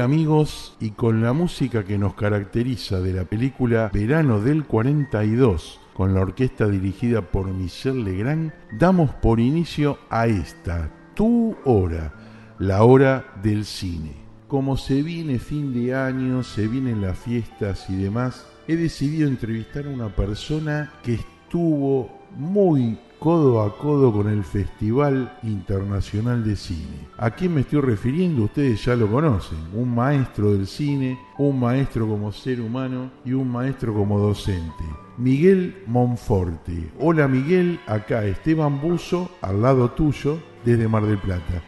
Amigos, 0.00 0.76
y 0.80 0.90
con 0.90 1.22
la 1.22 1.32
música 1.32 1.84
que 1.84 1.98
nos 1.98 2.14
caracteriza 2.14 3.00
de 3.00 3.12
la 3.12 3.24
película 3.24 3.90
Verano 3.92 4.40
del 4.40 4.64
42, 4.64 5.78
con 5.92 6.14
la 6.14 6.20
orquesta 6.20 6.66
dirigida 6.66 7.20
por 7.20 7.52
Michel 7.52 8.04
Legrand, 8.04 8.52
damos 8.78 9.10
por 9.14 9.40
inicio 9.40 9.98
a 10.08 10.26
esta, 10.26 10.90
tu 11.14 11.54
hora, 11.64 12.14
la 12.58 12.82
hora 12.84 13.34
del 13.42 13.66
cine. 13.66 14.14
Como 14.48 14.76
se 14.76 15.02
viene 15.02 15.38
fin 15.38 15.74
de 15.74 15.94
año, 15.94 16.42
se 16.42 16.66
vienen 16.66 17.02
las 17.02 17.18
fiestas 17.18 17.90
y 17.90 17.96
demás, 17.96 18.46
he 18.66 18.76
decidido 18.76 19.28
entrevistar 19.28 19.86
a 19.86 19.90
una 19.90 20.08
persona 20.16 20.92
que 21.02 21.14
estuvo 21.14 22.10
muy 22.36 22.98
codo 23.20 23.60
a 23.60 23.76
codo 23.76 24.10
con 24.10 24.30
el 24.30 24.42
Festival 24.42 25.38
Internacional 25.42 26.42
de 26.42 26.56
Cine. 26.56 27.06
¿A 27.18 27.30
quién 27.30 27.54
me 27.54 27.60
estoy 27.60 27.82
refiriendo? 27.82 28.44
Ustedes 28.44 28.82
ya 28.82 28.96
lo 28.96 29.10
conocen. 29.10 29.58
Un 29.74 29.94
maestro 29.94 30.54
del 30.54 30.66
cine, 30.66 31.18
un 31.36 31.60
maestro 31.60 32.08
como 32.08 32.32
ser 32.32 32.62
humano 32.62 33.10
y 33.22 33.34
un 33.34 33.52
maestro 33.52 33.92
como 33.92 34.18
docente. 34.18 34.84
Miguel 35.18 35.82
Monforte. 35.86 36.90
Hola 36.98 37.28
Miguel, 37.28 37.78
acá 37.86 38.24
Esteban 38.24 38.80
Buzo, 38.80 39.30
al 39.42 39.60
lado 39.60 39.90
tuyo, 39.90 40.38
desde 40.64 40.88
Mar 40.88 41.04
del 41.04 41.18
Plata. 41.18 41.62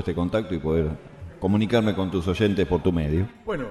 Este 0.00 0.14
contacto 0.14 0.54
y 0.54 0.58
poder 0.58 0.90
comunicarme 1.40 1.94
con 1.94 2.10
tus 2.10 2.28
oyentes 2.28 2.66
por 2.66 2.82
tu 2.82 2.92
medio. 2.92 3.26
Bueno, 3.46 3.66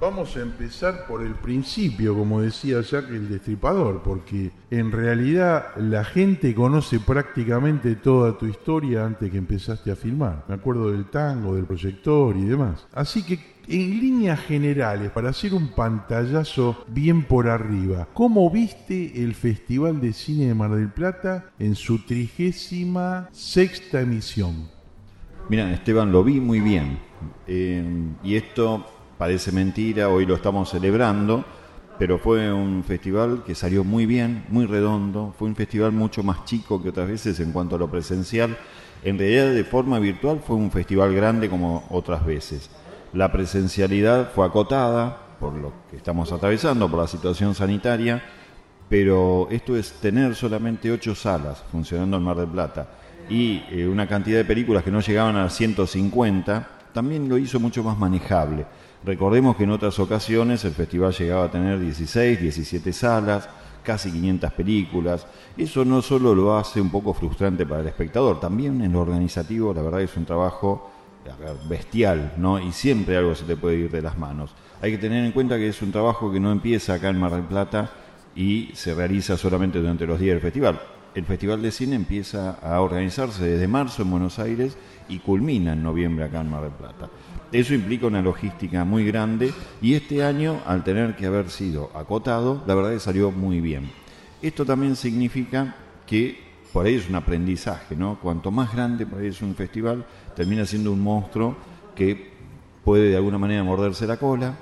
vamos 0.00 0.36
a 0.36 0.40
empezar 0.40 1.06
por 1.06 1.22
el 1.22 1.34
principio, 1.34 2.14
como 2.14 2.40
decía 2.40 2.80
Jack 2.80 3.08
el 3.10 3.28
Destripador, 3.28 4.02
porque 4.02 4.50
en 4.70 4.92
realidad 4.92 5.76
la 5.76 6.04
gente 6.04 6.54
conoce 6.54 7.00
prácticamente 7.00 7.94
toda 7.94 8.36
tu 8.36 8.46
historia 8.46 9.06
antes 9.06 9.30
que 9.30 9.38
empezaste 9.38 9.90
a 9.90 9.96
filmar. 9.96 10.44
Me 10.48 10.56
acuerdo 10.56 10.90
del 10.90 11.06
tango, 11.06 11.54
del 11.54 11.64
proyector 11.64 12.36
y 12.36 12.44
demás. 12.44 12.86
Así 12.92 13.22
que 13.22 13.52
en 13.68 14.00
líneas 14.00 14.40
generales, 14.40 15.12
para 15.12 15.30
hacer 15.30 15.54
un 15.54 15.68
pantallazo 15.68 16.84
bien 16.88 17.22
por 17.22 17.48
arriba, 17.48 18.08
¿cómo 18.12 18.50
viste 18.50 19.22
el 19.22 19.34
Festival 19.34 20.00
de 20.00 20.12
Cine 20.12 20.48
de 20.48 20.54
Mar 20.54 20.72
del 20.72 20.90
Plata 20.90 21.52
en 21.60 21.76
su 21.76 22.04
trigésima 22.04 23.28
sexta 23.30 24.00
emisión? 24.00 24.68
Mira, 25.48 25.70
Esteban, 25.72 26.12
lo 26.12 26.22
vi 26.22 26.40
muy 26.40 26.60
bien. 26.60 26.98
Eh, 27.46 27.84
y 28.22 28.36
esto 28.36 28.86
parece 29.18 29.52
mentira, 29.52 30.08
hoy 30.08 30.24
lo 30.24 30.36
estamos 30.36 30.70
celebrando, 30.70 31.44
pero 31.98 32.18
fue 32.18 32.52
un 32.52 32.84
festival 32.84 33.42
que 33.44 33.54
salió 33.54 33.84
muy 33.84 34.06
bien, 34.06 34.44
muy 34.48 34.66
redondo, 34.66 35.34
fue 35.36 35.48
un 35.48 35.56
festival 35.56 35.92
mucho 35.92 36.22
más 36.22 36.44
chico 36.44 36.82
que 36.82 36.90
otras 36.90 37.08
veces 37.08 37.40
en 37.40 37.52
cuanto 37.52 37.76
a 37.76 37.78
lo 37.78 37.90
presencial. 37.90 38.56
En 39.02 39.18
realidad, 39.18 39.52
de 39.52 39.64
forma 39.64 39.98
virtual, 39.98 40.40
fue 40.44 40.56
un 40.56 40.70
festival 40.70 41.14
grande 41.14 41.50
como 41.50 41.84
otras 41.90 42.24
veces. 42.24 42.70
La 43.12 43.30
presencialidad 43.32 44.32
fue 44.32 44.46
acotada 44.46 45.18
por 45.40 45.54
lo 45.54 45.72
que 45.90 45.96
estamos 45.96 46.30
atravesando, 46.32 46.88
por 46.88 47.00
la 47.00 47.08
situación 47.08 47.54
sanitaria, 47.54 48.22
pero 48.88 49.48
esto 49.50 49.76
es 49.76 49.92
tener 49.94 50.36
solamente 50.36 50.90
ocho 50.90 51.14
salas 51.14 51.64
funcionando 51.70 52.16
en 52.16 52.22
Mar 52.22 52.36
del 52.36 52.48
Plata 52.48 53.01
y 53.28 53.62
eh, 53.70 53.86
una 53.86 54.06
cantidad 54.06 54.38
de 54.38 54.44
películas 54.44 54.82
que 54.82 54.90
no 54.90 55.00
llegaban 55.00 55.36
a 55.36 55.48
150, 55.48 56.68
también 56.92 57.28
lo 57.28 57.38
hizo 57.38 57.58
mucho 57.60 57.82
más 57.82 57.98
manejable. 57.98 58.66
Recordemos 59.04 59.56
que 59.56 59.64
en 59.64 59.70
otras 59.70 59.98
ocasiones 59.98 60.64
el 60.64 60.72
festival 60.72 61.12
llegaba 61.12 61.44
a 61.44 61.50
tener 61.50 61.80
16, 61.80 62.40
17 62.40 62.92
salas, 62.92 63.48
casi 63.82 64.12
500 64.12 64.52
películas. 64.52 65.26
Eso 65.56 65.84
no 65.84 66.02
solo 66.02 66.34
lo 66.34 66.56
hace 66.56 66.80
un 66.80 66.90
poco 66.90 67.12
frustrante 67.12 67.66
para 67.66 67.80
el 67.80 67.88
espectador, 67.88 68.38
también 68.38 68.80
en 68.80 68.92
lo 68.92 69.00
organizativo 69.00 69.74
la 69.74 69.82
verdad 69.82 70.02
es 70.02 70.16
un 70.16 70.24
trabajo 70.24 70.90
bestial, 71.68 72.34
¿no? 72.36 72.58
Y 72.58 72.72
siempre 72.72 73.16
algo 73.16 73.34
se 73.34 73.44
te 73.44 73.56
puede 73.56 73.76
ir 73.76 73.90
de 73.90 74.02
las 74.02 74.18
manos. 74.18 74.54
Hay 74.80 74.90
que 74.92 74.98
tener 74.98 75.24
en 75.24 75.32
cuenta 75.32 75.56
que 75.56 75.68
es 75.68 75.82
un 75.82 75.92
trabajo 75.92 76.32
que 76.32 76.40
no 76.40 76.50
empieza 76.50 76.94
acá 76.94 77.08
en 77.08 77.20
Mar 77.20 77.32
del 77.32 77.44
Plata 77.44 77.90
y 78.34 78.70
se 78.74 78.94
realiza 78.94 79.36
solamente 79.36 79.78
durante 79.78 80.06
los 80.06 80.18
días 80.18 80.34
del 80.34 80.42
festival. 80.42 80.80
El 81.14 81.26
Festival 81.26 81.60
de 81.60 81.70
Cine 81.70 81.94
empieza 81.94 82.52
a 82.52 82.80
organizarse 82.80 83.44
desde 83.44 83.68
marzo 83.68 84.00
en 84.02 84.10
Buenos 84.10 84.38
Aires 84.38 84.78
y 85.10 85.18
culmina 85.18 85.74
en 85.74 85.82
noviembre 85.82 86.24
acá 86.24 86.40
en 86.40 86.50
Mar 86.50 86.62
del 86.62 86.72
Plata. 86.72 87.10
Eso 87.52 87.74
implica 87.74 88.06
una 88.06 88.22
logística 88.22 88.84
muy 88.86 89.04
grande 89.04 89.52
y 89.82 89.92
este 89.92 90.24
año, 90.24 90.62
al 90.66 90.84
tener 90.84 91.14
que 91.14 91.26
haber 91.26 91.50
sido 91.50 91.90
acotado, 91.94 92.62
la 92.66 92.74
verdad 92.74 92.92
que 92.92 93.00
salió 93.00 93.30
muy 93.30 93.60
bien. 93.60 93.90
Esto 94.40 94.64
también 94.64 94.96
significa 94.96 95.76
que 96.06 96.40
por 96.72 96.86
ahí 96.86 96.94
es 96.94 97.10
un 97.10 97.16
aprendizaje, 97.16 97.94
¿no? 97.94 98.18
Cuanto 98.18 98.50
más 98.50 98.72
grande 98.72 99.04
por 99.04 99.20
ahí 99.20 99.28
es 99.28 99.42
un 99.42 99.54
festival, 99.54 100.06
termina 100.34 100.64
siendo 100.64 100.92
un 100.92 101.00
monstruo 101.00 101.54
que 101.94 102.32
puede 102.82 103.10
de 103.10 103.16
alguna 103.16 103.36
manera 103.36 103.62
morderse 103.62 104.06
la 104.06 104.16
cola, 104.16 104.56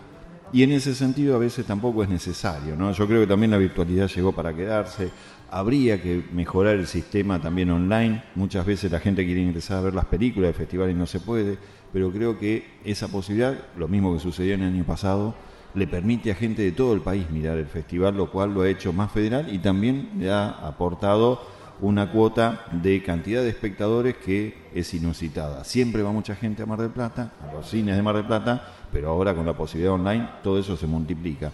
y 0.52 0.64
en 0.64 0.72
ese 0.72 0.96
sentido 0.96 1.36
a 1.36 1.38
veces 1.38 1.64
tampoco 1.64 2.02
es 2.02 2.08
necesario, 2.08 2.74
¿no? 2.74 2.90
Yo 2.90 3.06
creo 3.06 3.20
que 3.20 3.26
también 3.28 3.52
la 3.52 3.56
virtualidad 3.56 4.08
llegó 4.08 4.32
para 4.32 4.52
quedarse, 4.52 5.10
habría 5.50 6.00
que 6.00 6.24
mejorar 6.32 6.76
el 6.76 6.86
sistema 6.86 7.40
también 7.40 7.70
online, 7.70 8.22
muchas 8.34 8.64
veces 8.64 8.90
la 8.92 9.00
gente 9.00 9.24
quiere 9.24 9.40
ingresar 9.40 9.78
a 9.78 9.82
ver 9.82 9.94
las 9.94 10.06
películas 10.06 10.48
de 10.50 10.54
festivales 10.54 10.94
y 10.94 10.98
no 10.98 11.06
se 11.06 11.20
puede, 11.20 11.58
pero 11.92 12.12
creo 12.12 12.38
que 12.38 12.64
esa 12.84 13.08
posibilidad, 13.08 13.58
lo 13.76 13.88
mismo 13.88 14.14
que 14.14 14.20
sucedió 14.20 14.54
en 14.54 14.62
el 14.62 14.74
año 14.74 14.84
pasado, 14.84 15.34
le 15.74 15.86
permite 15.86 16.30
a 16.30 16.34
gente 16.34 16.62
de 16.62 16.72
todo 16.72 16.94
el 16.94 17.00
país 17.00 17.30
mirar 17.30 17.58
el 17.58 17.66
festival, 17.66 18.16
lo 18.16 18.30
cual 18.30 18.54
lo 18.54 18.62
ha 18.62 18.68
hecho 18.68 18.92
más 18.92 19.12
federal 19.12 19.52
y 19.52 19.58
también 19.58 20.10
le 20.18 20.30
ha 20.30 20.48
aportado 20.48 21.40
una 21.80 22.10
cuota 22.12 22.66
de 22.72 23.02
cantidad 23.02 23.42
de 23.42 23.48
espectadores 23.48 24.16
que 24.16 24.54
es 24.74 24.92
inusitada. 24.94 25.64
Siempre 25.64 26.02
va 26.02 26.12
mucha 26.12 26.34
gente 26.34 26.62
a 26.62 26.66
Mar 26.66 26.80
del 26.80 26.90
Plata, 26.90 27.32
a 27.48 27.52
los 27.52 27.68
cines 27.68 27.96
de 27.96 28.02
Mar 28.02 28.16
del 28.16 28.26
Plata, 28.26 28.62
pero 28.92 29.10
ahora 29.10 29.34
con 29.34 29.46
la 29.46 29.56
posibilidad 29.56 29.94
online 29.94 30.28
todo 30.42 30.58
eso 30.58 30.76
se 30.76 30.86
multiplica. 30.86 31.50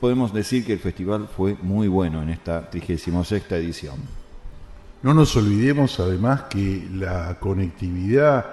Podemos 0.00 0.32
decir 0.32 0.64
que 0.64 0.72
el 0.72 0.78
festival 0.78 1.28
fue 1.28 1.56
muy 1.60 1.86
bueno 1.86 2.22
en 2.22 2.30
esta 2.30 2.70
36 2.70 3.44
edición. 3.50 3.96
No 5.02 5.12
nos 5.12 5.36
olvidemos 5.36 6.00
además 6.00 6.44
que 6.48 6.88
la 6.94 7.38
conectividad 7.38 8.46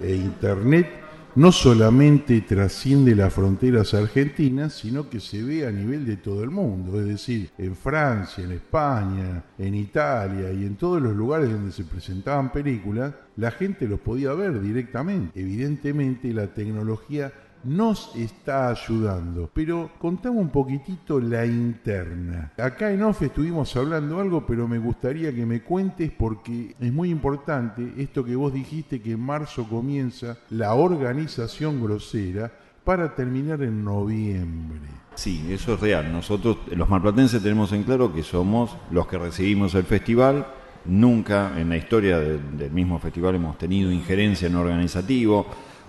e 0.00 0.14
Internet 0.14 1.04
no 1.36 1.50
solamente 1.50 2.40
trasciende 2.42 3.16
las 3.16 3.34
fronteras 3.34 3.92
argentinas, 3.92 4.74
sino 4.74 5.10
que 5.10 5.18
se 5.18 5.42
ve 5.42 5.66
a 5.66 5.72
nivel 5.72 6.06
de 6.06 6.16
todo 6.16 6.44
el 6.44 6.50
mundo, 6.50 7.00
es 7.00 7.06
decir, 7.06 7.50
en 7.58 7.74
Francia, 7.74 8.44
en 8.44 8.52
España, 8.52 9.42
en 9.58 9.74
Italia 9.74 10.52
y 10.52 10.64
en 10.64 10.76
todos 10.76 11.02
los 11.02 11.12
lugares 11.12 11.50
donde 11.50 11.72
se 11.72 11.82
presentaban 11.82 12.52
películas, 12.52 13.14
la 13.36 13.50
gente 13.50 13.88
los 13.88 13.98
podía 13.98 14.32
ver 14.32 14.60
directamente. 14.60 15.40
Evidentemente 15.40 16.32
la 16.32 16.46
tecnología 16.46 17.32
nos 17.64 18.14
está 18.16 18.68
ayudando. 18.70 19.50
Pero 19.52 19.90
contame 19.98 20.38
un 20.38 20.50
poquitito 20.50 21.20
la 21.20 21.44
interna. 21.46 22.52
Acá 22.58 22.92
en 22.92 23.02
OFE 23.02 23.26
estuvimos 23.26 23.74
hablando 23.76 24.20
algo, 24.20 24.46
pero 24.46 24.68
me 24.68 24.78
gustaría 24.78 25.34
que 25.34 25.46
me 25.46 25.62
cuentes 25.62 26.10
porque 26.10 26.74
es 26.78 26.92
muy 26.92 27.10
importante 27.10 27.94
esto 27.96 28.24
que 28.24 28.36
vos 28.36 28.52
dijiste 28.52 29.00
que 29.00 29.12
en 29.12 29.20
marzo 29.20 29.64
comienza 29.68 30.38
la 30.50 30.74
organización 30.74 31.82
grosera 31.82 32.52
para 32.84 33.14
terminar 33.14 33.62
en 33.62 33.82
noviembre. 33.82 34.80
Sí, 35.14 35.46
eso 35.50 35.74
es 35.74 35.80
real. 35.80 36.12
Nosotros, 36.12 36.58
los 36.76 36.88
marplatenses, 36.88 37.42
tenemos 37.42 37.72
en 37.72 37.84
claro 37.84 38.12
que 38.12 38.22
somos 38.22 38.76
los 38.90 39.06
que 39.06 39.18
recibimos 39.18 39.74
el 39.74 39.84
festival. 39.84 40.46
Nunca 40.84 41.58
en 41.58 41.70
la 41.70 41.78
historia 41.78 42.18
del 42.18 42.70
mismo 42.70 42.98
festival 42.98 43.36
hemos 43.36 43.56
tenido 43.56 43.90
injerencia 43.90 44.48
en 44.48 44.56
organizativo 44.56 45.46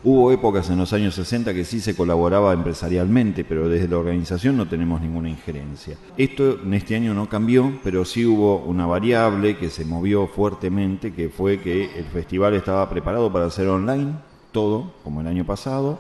Hubo 0.08 0.32
épocas 0.32 0.70
en 0.70 0.78
los 0.78 0.94
años 0.94 1.16
60 1.16 1.52
que 1.56 1.66
sí 1.66 1.80
se 1.80 1.96
colaboraba 1.96 2.54
empresarialmente, 2.54 3.44
pero 3.44 3.68
desde 3.68 3.88
la 3.88 3.98
organización 3.98 4.56
no 4.56 4.68
tenemos 4.68 5.02
ninguna 5.02 5.32
injerencia. 5.32 5.98
Esto 6.16 6.60
en 6.62 6.76
este 6.76 6.96
año 6.96 7.16
no 7.16 7.28
cambió, 7.28 7.80
pero 7.84 8.06
sí 8.06 8.24
hubo 8.24 8.58
una 8.58 8.86
variable 8.86 9.58
que 9.58 9.72
se 9.72 9.84
movió 9.84 10.28
fuertemente, 10.28 11.12
que 11.12 11.30
fue 11.30 11.60
que 11.60 11.86
el 11.98 12.06
festival 12.06 12.54
estaba 12.54 12.88
preparado 12.88 13.34
para 13.34 13.50
ser 13.50 13.68
online, 13.68 14.14
todo, 14.52 14.94
como 15.04 15.22
el 15.22 15.28
año 15.28 15.44
pasado, 15.44 16.00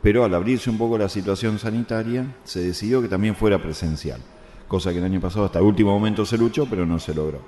pero 0.00 0.22
al 0.24 0.32
abrirse 0.32 0.70
un 0.70 0.78
poco 0.78 0.96
la 0.96 1.08
situación 1.08 1.58
sanitaria, 1.58 2.36
se 2.44 2.60
decidió 2.60 3.02
que 3.02 3.08
también 3.08 3.34
fuera 3.34 3.60
presencial, 3.60 4.20
cosa 4.68 4.92
que 4.92 4.98
el 4.98 5.04
año 5.04 5.20
pasado 5.20 5.46
hasta 5.46 5.58
el 5.58 5.64
último 5.64 5.90
momento 5.90 6.24
se 6.24 6.38
luchó, 6.38 6.66
pero 6.70 6.86
no 6.86 7.00
se 7.00 7.14
logró. 7.14 7.40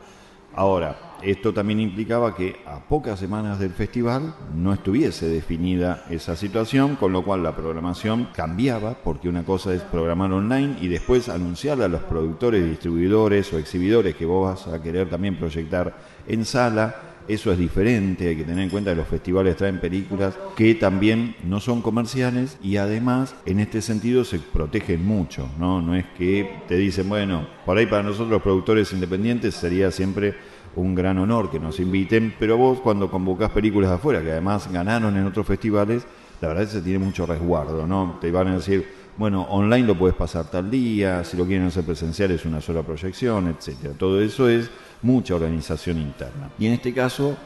Ahora, 0.54 1.12
esto 1.22 1.54
también 1.54 1.80
implicaba 1.80 2.34
que 2.34 2.56
a 2.66 2.80
pocas 2.80 3.18
semanas 3.18 3.58
del 3.58 3.70
festival 3.70 4.34
no 4.54 4.72
estuviese 4.72 5.28
definida 5.28 6.04
esa 6.10 6.36
situación, 6.36 6.96
con 6.96 7.12
lo 7.12 7.24
cual 7.24 7.42
la 7.42 7.54
programación 7.56 8.28
cambiaba, 8.34 8.94
porque 9.02 9.28
una 9.28 9.44
cosa 9.44 9.72
es 9.72 9.82
programar 9.82 10.32
online 10.32 10.76
y 10.80 10.88
después 10.88 11.28
anunciarle 11.28 11.84
a 11.84 11.88
los 11.88 12.02
productores, 12.02 12.68
distribuidores 12.68 13.52
o 13.52 13.58
exhibidores 13.58 14.16
que 14.16 14.26
vos 14.26 14.66
vas 14.66 14.74
a 14.74 14.82
querer 14.82 15.08
también 15.08 15.36
proyectar 15.36 15.94
en 16.26 16.44
sala. 16.44 17.11
Eso 17.28 17.52
es 17.52 17.58
diferente, 17.58 18.28
hay 18.28 18.36
que 18.36 18.44
tener 18.44 18.64
en 18.64 18.70
cuenta 18.70 18.90
que 18.90 18.96
los 18.96 19.08
festivales 19.08 19.56
traen 19.56 19.80
películas 19.80 20.38
que 20.56 20.74
también 20.74 21.36
no 21.44 21.60
son 21.60 21.80
comerciales 21.80 22.58
y 22.62 22.76
además 22.76 23.34
en 23.46 23.60
este 23.60 23.80
sentido 23.80 24.24
se 24.24 24.38
protegen 24.38 25.04
mucho, 25.06 25.48
¿no? 25.58 25.80
No 25.80 25.94
es 25.94 26.04
que 26.18 26.62
te 26.66 26.76
dicen, 26.76 27.08
bueno, 27.08 27.46
por 27.64 27.78
ahí 27.78 27.86
para 27.86 28.02
nosotros 28.02 28.28
los 28.28 28.42
productores 28.42 28.92
independientes 28.92 29.54
sería 29.54 29.90
siempre 29.90 30.34
un 30.74 30.94
gran 30.94 31.18
honor 31.18 31.50
que 31.50 31.60
nos 31.60 31.78
inviten, 31.80 32.34
pero 32.38 32.56
vos 32.56 32.80
cuando 32.80 33.10
convocás 33.10 33.50
películas 33.50 33.90
afuera, 33.90 34.22
que 34.22 34.32
además 34.32 34.70
ganaron 34.72 35.16
en 35.16 35.26
otros 35.26 35.46
festivales, 35.46 36.06
la 36.40 36.48
verdad 36.48 36.64
es 36.64 36.70
que 36.70 36.78
se 36.78 36.82
tiene 36.82 36.98
mucho 36.98 37.24
resguardo, 37.24 37.86
¿no? 37.86 38.18
Te 38.20 38.30
van 38.32 38.48
a 38.48 38.56
decir, 38.56 38.84
bueno, 39.16 39.42
online 39.42 39.86
lo 39.86 39.96
puedes 39.96 40.16
pasar 40.16 40.50
tal 40.50 40.70
día, 40.70 41.22
si 41.24 41.36
lo 41.36 41.44
quieren 41.44 41.66
hacer 41.66 41.84
presencial 41.84 42.30
es 42.30 42.44
una 42.44 42.60
sola 42.60 42.82
proyección, 42.82 43.48
etcétera. 43.48 43.94
Todo 43.98 44.20
eso 44.20 44.48
es 44.48 44.70
mucha 45.02 45.34
organización 45.34 45.98
interna. 45.98 46.50
Y 46.58 46.66
en 46.66 46.72
este 46.72 46.94
caso, 46.94 47.36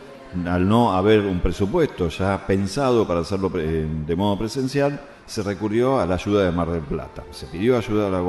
al 0.47 0.69
no 0.69 0.93
haber 0.93 1.21
un 1.21 1.41
presupuesto 1.41 2.09
ya 2.09 2.47
pensado 2.47 3.07
para 3.07 3.21
hacerlo 3.21 3.49
de 3.51 4.17
modo 4.17 4.39
presencial, 4.39 5.01
se 5.27 5.43
recurrió 5.43 5.99
a 5.99 6.07
la 6.07 6.15
ayuda 6.15 6.45
de 6.45 6.53
Mar 6.53 6.71
del 6.71 6.83
Plata. 6.83 7.25
Se 7.33 7.47
pidió 7.47 7.77
ayuda 7.77 8.07
al 8.07 8.23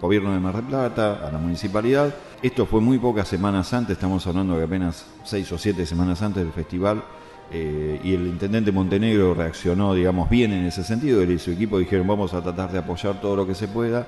gobierno 0.00 0.32
de 0.32 0.38
Mar 0.38 0.54
del 0.54 0.64
Plata, 0.64 1.26
a 1.26 1.32
la 1.32 1.38
municipalidad. 1.38 2.14
Esto 2.40 2.66
fue 2.66 2.80
muy 2.80 2.98
pocas 2.98 3.26
semanas 3.26 3.72
antes, 3.72 3.96
estamos 3.96 4.24
hablando 4.26 4.56
de 4.56 4.64
apenas 4.64 5.06
seis 5.24 5.50
o 5.50 5.58
siete 5.58 5.84
semanas 5.84 6.22
antes 6.22 6.44
del 6.44 6.52
festival. 6.52 7.02
Eh, 7.52 8.00
y 8.02 8.14
el 8.14 8.26
intendente 8.26 8.72
Montenegro 8.72 9.34
reaccionó, 9.34 9.94
digamos, 9.94 10.28
bien 10.28 10.52
en 10.52 10.66
ese 10.66 10.82
sentido. 10.82 11.22
Él 11.22 11.32
y 11.32 11.38
su 11.38 11.50
equipo 11.50 11.78
dijeron, 11.78 12.06
vamos 12.06 12.34
a 12.34 12.42
tratar 12.42 12.72
de 12.72 12.78
apoyar 12.78 13.20
todo 13.20 13.36
lo 13.36 13.46
que 13.46 13.54
se 13.54 13.68
pueda. 13.68 14.06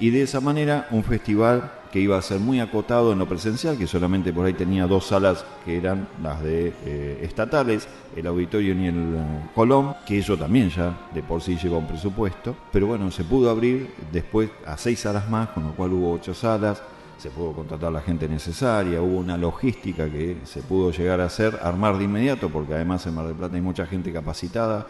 Y 0.00 0.10
de 0.10 0.22
esa 0.22 0.40
manera, 0.40 0.86
un 0.90 1.02
festival 1.02 1.72
que 1.90 2.00
iba 2.00 2.16
a 2.16 2.22
ser 2.22 2.38
muy 2.38 2.60
acotado 2.60 3.12
en 3.12 3.18
lo 3.18 3.28
presencial, 3.28 3.76
que 3.76 3.86
solamente 3.86 4.32
por 4.32 4.46
ahí 4.46 4.52
tenía 4.52 4.86
dos 4.86 5.06
salas 5.06 5.44
que 5.64 5.76
eran 5.76 6.08
las 6.22 6.42
de 6.42 6.72
eh, 6.84 7.20
estatales, 7.22 7.88
el 8.14 8.26
auditorio 8.26 8.74
y 8.74 8.86
el 8.86 9.14
eh, 9.16 9.50
Colón, 9.54 9.94
que 10.06 10.18
eso 10.18 10.36
también 10.36 10.70
ya 10.70 11.08
de 11.12 11.22
por 11.22 11.40
sí 11.40 11.56
lleva 11.56 11.78
un 11.78 11.86
presupuesto, 11.86 12.56
pero 12.70 12.86
bueno, 12.86 13.10
se 13.10 13.24
pudo 13.24 13.50
abrir 13.50 13.90
después 14.12 14.50
a 14.66 14.76
seis 14.76 15.00
salas 15.00 15.28
más, 15.28 15.48
con 15.48 15.64
lo 15.64 15.72
cual 15.72 15.92
hubo 15.94 16.12
ocho 16.12 16.34
salas, 16.34 16.82
se 17.18 17.30
pudo 17.30 17.52
contratar 17.52 17.92
la 17.92 18.00
gente 18.00 18.28
necesaria, 18.28 19.02
hubo 19.02 19.18
una 19.18 19.36
logística 19.36 20.08
que 20.08 20.38
se 20.44 20.62
pudo 20.62 20.92
llegar 20.92 21.20
a 21.20 21.24
hacer, 21.24 21.58
armar 21.62 21.98
de 21.98 22.04
inmediato, 22.04 22.48
porque 22.48 22.74
además 22.74 23.06
en 23.06 23.14
Mar 23.14 23.26
del 23.26 23.34
Plata 23.34 23.56
hay 23.56 23.60
mucha 23.60 23.86
gente 23.86 24.12
capacitada, 24.12 24.86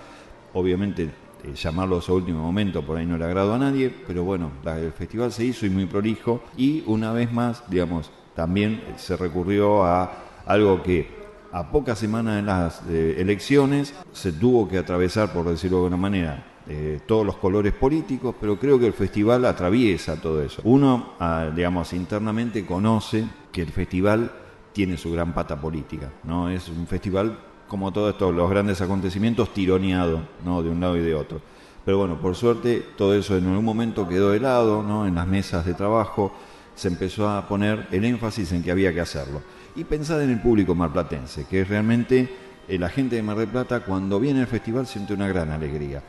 obviamente 0.53 1.11
eh, 1.45 1.55
llamarlos 1.55 2.09
a 2.09 2.13
último 2.13 2.43
momento, 2.43 2.85
por 2.85 2.99
ahí 2.99 3.07
no 3.07 3.17
le 3.17 3.25
agrado 3.25 3.55
a 3.55 3.59
nadie, 3.59 3.95
pero 4.07 4.25
bueno, 4.25 4.51
el 4.65 4.93
festival 4.93 5.33
se 5.33 5.45
hizo 5.45 5.67
y 5.67 5.71
muy 5.71 5.87
prolijo. 5.87 6.43
Y 6.57 6.83
una 6.87 7.13
vez 7.13 7.33
más, 7.33 7.63
digamos, 7.69 8.11
también 8.35 8.83
se 8.97 9.17
recurrió 9.17 9.85
a 9.85 10.13
algo 10.47 10.83
que 10.83 11.17
a 11.51 11.71
pocas 11.71 11.99
semanas 11.99 12.37
de 12.37 12.43
las 12.43 12.83
eh, 12.89 13.17
elecciones 13.19 13.95
se 14.13 14.33
tuvo 14.33 14.69
que 14.69 14.79
atravesar, 14.79 15.33
por 15.33 15.49
decirlo 15.49 15.79
de 15.79 15.85
alguna 15.85 15.97
manera, 15.97 16.45
eh, 16.71 17.01
todos 17.07 17.25
los 17.25 17.37
colores 17.37 17.73
políticos, 17.73 18.35
pero 18.39 18.59
creo 18.59 18.79
que 18.79 18.87
el 18.87 18.93
festival 18.93 19.47
atraviesa 19.47 20.21
todo 20.21 20.43
eso. 20.43 20.61
Uno, 20.65 21.15
ah, 21.19 21.51
digamos, 21.55 21.95
internamente 21.95 22.67
conoce 22.67 23.25
que 23.51 23.63
el 23.63 23.69
festival 23.69 24.31
tiene 24.73 24.99
su 24.99 25.11
gran 25.11 25.33
pata 25.33 25.59
política, 25.59 26.13
¿no? 26.25 26.51
Es 26.51 26.69
un 26.69 26.87
festival 26.87 27.39
como 27.67 27.93
todos 27.93 28.13
estos 28.13 28.35
los 28.35 28.51
grandes 28.51 28.81
acontecimientos 28.81 29.53
tironeado, 29.55 30.21
¿no? 30.45 30.63
De 30.63 30.71
un 30.71 30.81
lado 30.81 30.97
y 30.97 31.01
de 31.01 31.15
otro. 31.15 31.41
Pero 31.85 31.99
bueno, 31.99 32.21
por 32.21 32.35
suerte 32.35 32.85
todo 32.97 33.15
eso 33.15 33.37
en 33.37 33.47
algún 33.47 33.65
momento 33.65 34.07
quedó 34.07 34.33
de 34.33 34.41
lado, 34.41 34.83
¿no? 34.83 35.07
En 35.07 35.15
las 35.15 35.27
mesas 35.27 35.65
de 35.65 35.73
trabajo 35.73 36.35
se 36.75 36.89
empezó 36.89 37.29
a 37.29 37.49
poner 37.49 37.89
el 37.91 38.05
énfasis 38.05 38.53
en 38.53 38.63
que 38.63 38.71
había 38.71 38.93
que 38.93 39.01
hacerlo. 39.01 39.41
Y 39.75 39.85
pensar 39.85 40.21
en 40.21 40.31
el 40.31 40.41
público 40.41 40.75
marplatense, 40.75 41.47
que 41.47 41.63
es 41.63 41.69
realmente 41.69 42.29
eh, 42.69 42.79
la 42.79 42.91
gente 42.91 43.17
de 43.17 43.23
Mar 43.23 43.39
del 43.39 43.49
Plata 43.49 43.81
cuando 43.81 44.21
viene 44.21 44.41
al 44.41 44.47
festival 44.47 44.87
siente 44.87 45.15
una 45.15 45.27
gran 45.27 45.51
alegría. 45.51 46.03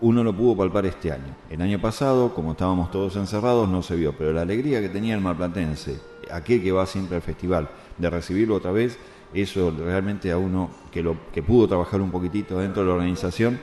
Uno 0.00 0.22
lo 0.22 0.36
pudo 0.36 0.56
palpar 0.56 0.84
este 0.84 1.10
año. 1.10 1.34
El 1.48 1.62
año 1.62 1.80
pasado, 1.80 2.34
como 2.34 2.52
estábamos 2.52 2.90
todos 2.90 3.16
encerrados, 3.16 3.68
no 3.68 3.82
se 3.82 3.96
vio, 3.96 4.12
pero 4.16 4.32
la 4.32 4.42
alegría 4.42 4.80
que 4.80 4.90
tenía 4.90 5.14
el 5.14 5.22
marplatense, 5.22 5.98
aquel 6.30 6.62
que 6.62 6.72
va 6.72 6.84
siempre 6.84 7.16
al 7.16 7.22
festival, 7.22 7.68
de 7.96 8.10
recibirlo 8.10 8.56
otra 8.56 8.72
vez, 8.72 8.98
eso 9.32 9.72
realmente 9.76 10.30
a 10.30 10.38
uno 10.38 10.70
que, 10.90 11.02
lo, 11.02 11.16
que 11.32 11.42
pudo 11.42 11.66
trabajar 11.66 12.00
un 12.00 12.10
poquitito 12.10 12.58
dentro 12.58 12.82
de 12.82 12.88
la 12.88 12.94
organización 12.94 13.58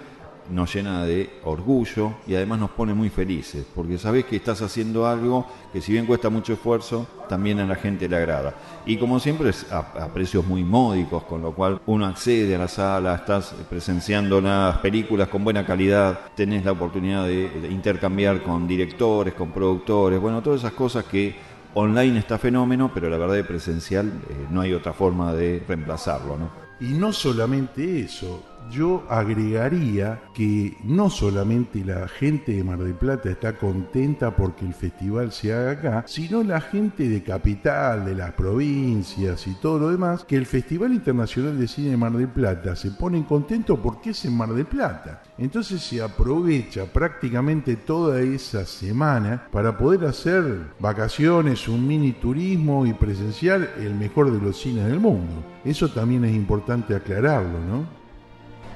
nos 0.50 0.74
llena 0.74 1.04
de 1.06 1.40
orgullo 1.44 2.14
y 2.28 2.36
además 2.36 2.60
nos 2.60 2.72
pone 2.72 2.94
muy 2.94 3.10
felices, 3.10 3.66
porque 3.76 3.98
sabés 3.98 4.26
que 4.26 4.36
estás 4.36 4.62
haciendo 4.62 5.08
algo 5.08 5.46
que 5.72 5.82
si 5.82 5.92
bien 5.92 6.06
cuesta 6.06 6.30
mucho 6.30 6.54
esfuerzo, 6.54 7.08
también 7.30 7.60
a 7.60 7.66
la 7.66 7.76
gente 7.76 8.08
le 8.08 8.16
agrada. 8.16 8.54
Y 8.86 8.98
como 8.98 9.20
siempre 9.20 9.50
es 9.50 9.72
a, 9.72 10.08
precios 10.14 10.46
muy 10.46 10.64
módicos, 10.64 11.24
con 11.24 11.42
lo 11.42 11.54
cual 11.54 11.82
uno 11.86 12.06
accede 12.06 12.56
a 12.56 12.60
la 12.60 12.68
sala, 12.68 13.16
estás 13.16 13.56
presenciando 13.70 14.42
las 14.42 14.78
películas 14.80 15.28
con 15.28 15.44
buena 15.44 15.66
calidad, 15.66 16.20
tenés 16.36 16.66
la 16.66 16.74
oportunidad 16.74 17.26
de 17.26 17.70
intercambiar 17.70 18.44
con 18.44 18.68
directores, 18.68 19.34
con 19.34 19.52
productores, 19.52 20.20
bueno, 20.20 20.42
todas 20.42 20.62
esas 20.62 20.74
cosas 20.74 21.06
que 21.06 21.54
Online 21.76 22.20
está 22.20 22.38
fenómeno, 22.38 22.92
pero 22.94 23.10
la 23.10 23.18
verdad 23.18 23.34
de 23.34 23.44
presencial 23.44 24.08
eh, 24.08 24.48
no 24.52 24.62
hay 24.62 24.74
otra 24.74 24.94
forma 24.94 25.34
de 25.34 25.64
reemplazarlo, 25.68 26.38
¿no? 26.38 26.52
Y 26.80 26.94
no 26.94 27.12
solamente 27.12 28.02
eso, 28.02 28.44
yo 28.72 29.04
agregaría 29.10 30.22
que 30.34 30.78
no 30.84 31.10
solamente 31.10 31.84
la 31.86 32.08
gente 32.08 32.54
de 32.54 32.64
Mar 32.64 32.80
del 32.80 32.96
Plata 32.96 33.30
está 33.30 33.58
contenta 33.58 34.36
porque 34.36 34.66
el 34.66 34.74
festival 34.74 35.32
se 35.32 35.54
haga 35.54 35.72
acá, 35.72 36.04
sino 36.08 36.44
la 36.44 36.62
gente 36.62 37.08
de 37.08 37.24
capital, 37.24 38.06
de 38.06 38.16
las 38.16 38.34
provincias 38.34 39.46
y 39.48 39.54
todo 39.56 39.80
lo 39.80 39.90
demás, 39.92 40.24
que 40.24 40.36
el 40.36 40.46
Festival 40.46 40.94
Internacional 40.94 41.60
de 41.60 41.68
Cine 41.68 41.92
de 41.92 41.98
Mar 41.98 42.14
del 42.14 42.28
Plata 42.28 42.76
se 42.76 42.92
ponen 42.92 43.24
contentos 43.24 43.80
porque 43.82 44.12
es 44.12 44.26
en 44.26 44.36
Mar 44.36 44.54
del 44.54 44.66
Plata. 44.66 45.22
Entonces 45.38 45.82
se 45.82 46.02
aprovecha 46.02 46.86
prácticamente 46.86 47.76
toda 47.76 48.22
esa 48.22 48.66
semana 48.66 49.48
para 49.52 49.78
poder 49.78 50.06
hacer 50.06 50.74
vacaciones, 50.80 51.68
un 51.68 51.88
mini 51.88 52.14
turismo 52.14 52.86
y 52.86 52.94
presenciar 52.94 53.74
el 53.80 53.96
mejor 53.96 54.32
de 54.32 54.40
los 54.40 54.60
cines 54.60 54.86
del 54.86 55.00
mundo. 55.00 55.44
Eso 55.66 55.90
también 55.90 56.26
es 56.26 56.34
importante 56.34 56.96
aclararlo, 56.96 57.60
¿no? 57.60 58.03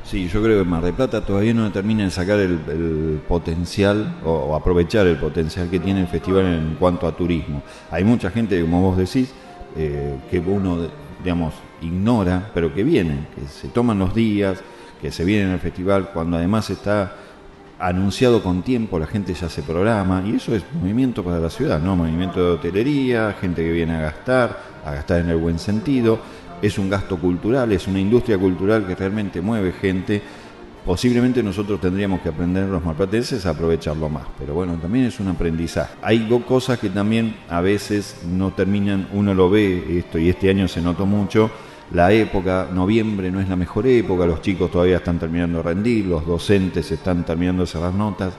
Sí, 0.10 0.30
yo 0.30 0.42
creo 0.42 0.64
que 0.64 0.70
Mar 0.70 0.82
de 0.86 0.94
Plata 0.94 1.20
todavía 1.20 1.54
no 1.54 1.70
termina 1.70 2.06
de 2.06 2.12
sacar 2.12 2.40
el, 2.40 3.20
potencial 3.28 4.16
o, 4.24 4.56
aprovechar 4.56 5.06
el 5.06 5.18
potencial 5.18 5.70
que 5.70 5.82
tiene 5.82 6.00
el 6.00 6.08
festival 6.08 6.46
en 6.46 6.78
cuanto 6.80 7.08
a 7.08 7.12
turismo. 7.12 7.62
Hay 7.92 8.06
mucha 8.06 8.32
gente, 8.32 8.62
como 8.62 8.82
vos 8.82 8.96
decís, 8.96 9.34
eh, 9.76 10.16
que 10.32 10.40
uno, 10.40 10.88
digamos, 11.22 11.56
ignora, 11.82 12.52
pero 12.54 12.74
que 12.74 12.86
vienen, 12.86 13.28
que 13.36 13.46
se 13.50 13.68
toman 13.68 14.00
los 14.00 14.16
días, 14.16 14.60
que 15.02 15.12
se 15.12 15.26
vienen 15.26 15.52
al 15.52 15.60
festival, 15.60 16.12
cuando 16.14 16.38
además 16.38 16.70
está 16.70 17.12
anunciado 17.78 18.42
con 18.42 18.62
tiempo, 18.62 18.98
la 19.00 19.08
gente 19.08 19.34
ya 19.34 19.50
se 19.50 19.62
programa, 19.62 20.24
y 20.26 20.38
eso 20.38 20.56
es 20.56 20.64
movimiento 20.74 21.22
para 21.22 21.40
la 21.40 21.50
ciudad, 21.50 21.82
¿no? 21.82 21.98
Movimiento 21.98 22.42
de 22.42 22.52
hotelería, 22.52 23.36
gente 23.42 23.62
que 23.62 23.74
viene 23.74 23.98
a 23.98 24.00
gastar, 24.00 24.58
a 24.86 24.94
gastar 24.94 25.20
en 25.20 25.32
el 25.32 25.38
buen 25.38 25.60
sentido 25.60 26.18
es 26.62 26.78
un 26.78 26.90
gasto 26.90 27.18
cultural, 27.18 27.72
es 27.72 27.88
una 27.88 28.00
industria 28.00 28.38
cultural 28.38 28.86
que 28.86 28.96
realmente 28.96 29.42
mueve 29.42 29.72
gente. 29.74 30.22
Posiblemente 30.86 31.44
nosotros 31.44 31.82
tendríamos 31.82 32.22
que 32.22 32.30
aprender 32.30 32.68
los 32.70 32.84
marplatenses 32.84 33.46
a 33.46 33.50
aprovecharlo 33.50 34.08
más, 34.08 34.24
pero 34.40 34.54
bueno, 34.54 34.76
también 34.76 35.06
es 35.06 35.20
un 35.20 35.28
aprendizaje. 35.28 35.94
Hay 36.02 36.28
cosas 36.48 36.80
que 36.80 36.90
también 36.90 37.36
a 37.50 37.60
veces 37.60 38.22
no 38.26 38.52
terminan, 38.52 39.10
uno 39.12 39.34
lo 39.34 39.50
ve, 39.50 39.98
esto 40.00 40.18
y 40.18 40.30
este 40.30 40.50
año 40.50 40.68
se 40.68 40.82
notó 40.82 41.06
mucho, 41.06 41.52
la 41.92 42.12
época, 42.12 42.70
noviembre 42.74 43.32
no 43.32 43.40
es 43.40 43.50
la 43.50 43.56
mejor 43.56 43.86
época, 43.88 44.26
los 44.26 44.42
chicos 44.42 44.72
todavía 44.72 44.98
están 44.98 45.20
terminando 45.20 45.58
de 45.58 45.64
rendir, 45.64 46.06
los 46.06 46.26
docentes 46.26 46.90
están 46.92 47.26
terminando 47.26 47.64
de 47.64 47.68
cerrar 47.68 47.94
notas. 47.94 48.34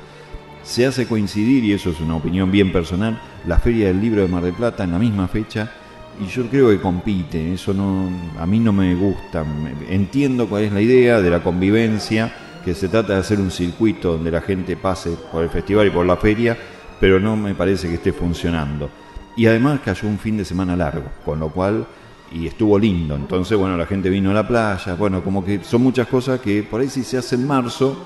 Se 0.62 0.84
hace 0.84 1.06
coincidir, 1.06 1.64
y 1.64 1.72
eso 1.72 1.90
es 1.90 2.00
una 2.00 2.16
opinión 2.16 2.50
bien 2.50 2.72
personal, 2.72 3.20
la 3.46 3.58
Feria 3.58 3.86
del 3.86 4.00
Libro 4.00 4.22
de 4.22 4.28
Mar 4.28 4.42
del 4.42 4.52
Plata 4.52 4.84
en 4.84 4.92
la 4.92 4.98
misma 4.98 5.28
fecha 5.28 5.72
y 6.20 6.26
yo 6.26 6.46
creo 6.46 6.68
que 6.68 6.80
compite, 6.80 7.52
eso 7.52 7.72
no, 7.72 8.08
a 8.38 8.46
mí 8.46 8.58
no 8.58 8.72
me 8.72 8.94
gusta. 8.94 9.44
Entiendo 9.88 10.48
cuál 10.48 10.64
es 10.64 10.72
la 10.72 10.80
idea 10.80 11.20
de 11.20 11.30
la 11.30 11.42
convivencia, 11.42 12.32
que 12.64 12.74
se 12.74 12.88
trata 12.88 13.14
de 13.14 13.20
hacer 13.20 13.40
un 13.40 13.50
circuito 13.50 14.12
donde 14.12 14.30
la 14.30 14.40
gente 14.40 14.76
pase 14.76 15.16
por 15.32 15.42
el 15.42 15.50
festival 15.50 15.86
y 15.86 15.90
por 15.90 16.04
la 16.04 16.16
feria, 16.16 16.56
pero 17.00 17.20
no 17.20 17.36
me 17.36 17.54
parece 17.54 17.88
que 17.88 17.94
esté 17.94 18.12
funcionando. 18.12 18.90
Y 19.36 19.46
además 19.46 19.80
cayó 19.84 20.08
un 20.08 20.18
fin 20.18 20.36
de 20.36 20.44
semana 20.44 20.76
largo, 20.76 21.06
con 21.24 21.38
lo 21.38 21.50
cual 21.50 21.86
y 22.32 22.46
estuvo 22.46 22.78
lindo. 22.78 23.16
Entonces, 23.16 23.56
bueno, 23.56 23.76
la 23.76 23.86
gente 23.86 24.10
vino 24.10 24.30
a 24.30 24.34
la 24.34 24.46
playa, 24.46 24.94
bueno, 24.94 25.22
como 25.22 25.44
que 25.44 25.62
son 25.64 25.82
muchas 25.82 26.08
cosas 26.08 26.40
que 26.40 26.62
por 26.62 26.80
ahí 26.80 26.88
si 26.88 27.04
se 27.04 27.18
hace 27.18 27.36
en 27.36 27.46
marzo, 27.46 27.96